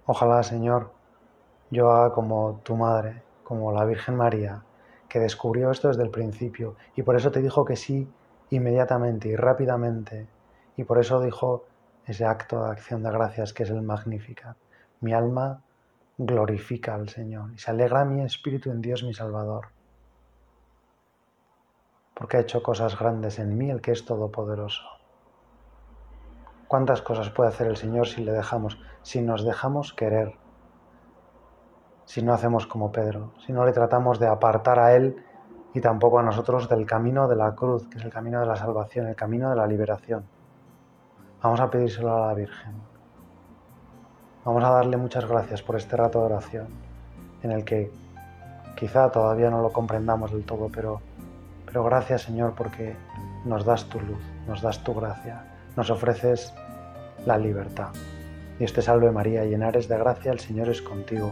Ojalá, 0.06 0.44
Señor, 0.44 0.92
yo 1.72 1.90
haga 1.90 2.14
como 2.14 2.60
tu 2.66 2.76
madre, 2.76 3.24
como 3.50 3.72
la 3.72 3.84
Virgen 3.84 4.16
María, 4.16 4.62
que 5.08 5.18
descubrió 5.18 5.72
esto 5.72 5.88
desde 5.88 6.04
el 6.04 6.12
principio 6.12 6.76
y 6.96 7.02
por 7.02 7.16
eso 7.16 7.32
te 7.32 7.42
dijo 7.42 7.66
que 7.66 7.76
sí 7.76 8.08
inmediatamente 8.52 9.28
y 9.28 9.36
rápidamente 9.36 10.28
y 10.78 10.84
por 10.84 11.00
eso 11.00 11.20
dijo 11.20 11.66
ese 12.06 12.26
acto 12.26 12.64
de 12.64 12.70
acción 12.70 13.02
de 13.02 13.10
gracias 13.10 13.52
que 13.52 13.64
es 13.64 13.72
el 13.72 13.82
Magnificat. 13.82 14.56
Mi 15.02 15.14
alma 15.14 15.64
glorifica 16.20 16.94
al 16.94 17.10
Señor 17.10 17.52
y 17.52 17.58
se 17.58 17.72
alegra 17.72 18.06
mi 18.06 18.22
espíritu 18.22 18.70
en 18.70 18.82
Dios 18.82 19.04
mi 19.04 19.16
Salvador, 19.16 19.70
porque 22.14 22.38
ha 22.38 22.42
hecho 22.42 22.62
cosas 22.62 23.00
grandes 23.00 23.40
en 23.40 23.58
mí 23.58 23.72
el 23.72 23.82
que 23.82 23.94
es 23.94 24.06
todopoderoso. 24.06 24.84
¿Cuántas 26.68 27.02
cosas 27.02 27.32
puede 27.32 27.50
hacer 27.50 27.66
el 27.66 27.78
Señor 27.78 28.08
si 28.08 28.24
le 28.24 28.32
dejamos, 28.32 28.80
si 29.02 29.24
nos 29.24 29.44
dejamos 29.44 29.92
querer? 29.92 30.36
Si 32.10 32.24
no 32.24 32.34
hacemos 32.34 32.66
como 32.66 32.92
Pedro, 32.92 33.34
si 33.46 33.54
no 33.54 33.64
le 33.64 33.72
tratamos 33.72 34.18
de 34.18 34.26
apartar 34.26 34.80
a 34.80 34.96
Él 34.96 35.16
y 35.76 35.80
tampoco 35.80 36.18
a 36.18 36.24
nosotros 36.24 36.68
del 36.68 36.88
camino 36.88 37.28
de 37.28 37.36
la 37.36 37.54
cruz, 37.54 37.88
que 37.88 38.00
es 38.00 38.04
el 38.04 38.10
camino 38.10 38.40
de 38.40 38.48
la 38.48 38.56
salvación, 38.56 39.06
el 39.06 39.16
camino 39.16 39.52
de 39.52 39.56
la 39.56 39.68
liberación. 39.68 40.24
Vamos 41.44 41.60
a 41.60 41.70
pedírselo 41.70 42.12
a 42.12 42.28
la 42.30 42.34
Virgen. 42.34 42.74
Vamos 44.44 44.64
a 44.64 44.72
darle 44.72 44.98
muchas 44.98 45.28
gracias 45.28 45.62
por 45.62 45.76
este 45.76 45.96
rato 45.98 46.22
de 46.22 46.26
oración, 46.26 46.68
en 47.44 47.52
el 47.52 47.64
que 47.64 47.92
quizá 48.76 49.12
todavía 49.12 49.52
no 49.52 49.62
lo 49.62 49.72
comprendamos 49.72 50.32
del 50.32 50.46
todo, 50.46 50.68
pero, 50.74 51.02
pero 51.68 51.84
gracias 51.84 52.24
Señor 52.24 52.56
porque 52.58 52.96
nos 53.46 53.66
das 53.66 53.86
tu 53.86 54.00
luz, 54.00 54.24
nos 54.48 54.64
das 54.64 54.84
tu 54.84 54.96
gracia, 54.96 55.44
nos 55.76 55.92
ofreces 55.92 56.56
la 57.28 57.38
libertad. 57.38 57.90
Dios 58.58 58.74
te 58.74 58.82
salve 58.82 59.12
María, 59.12 59.46
llena 59.46 59.70
eres 59.70 59.88
de 59.88 60.00
gracia, 60.00 60.32
el 60.32 60.40
Señor 60.40 60.70
es 60.70 60.82
contigo 60.82 61.32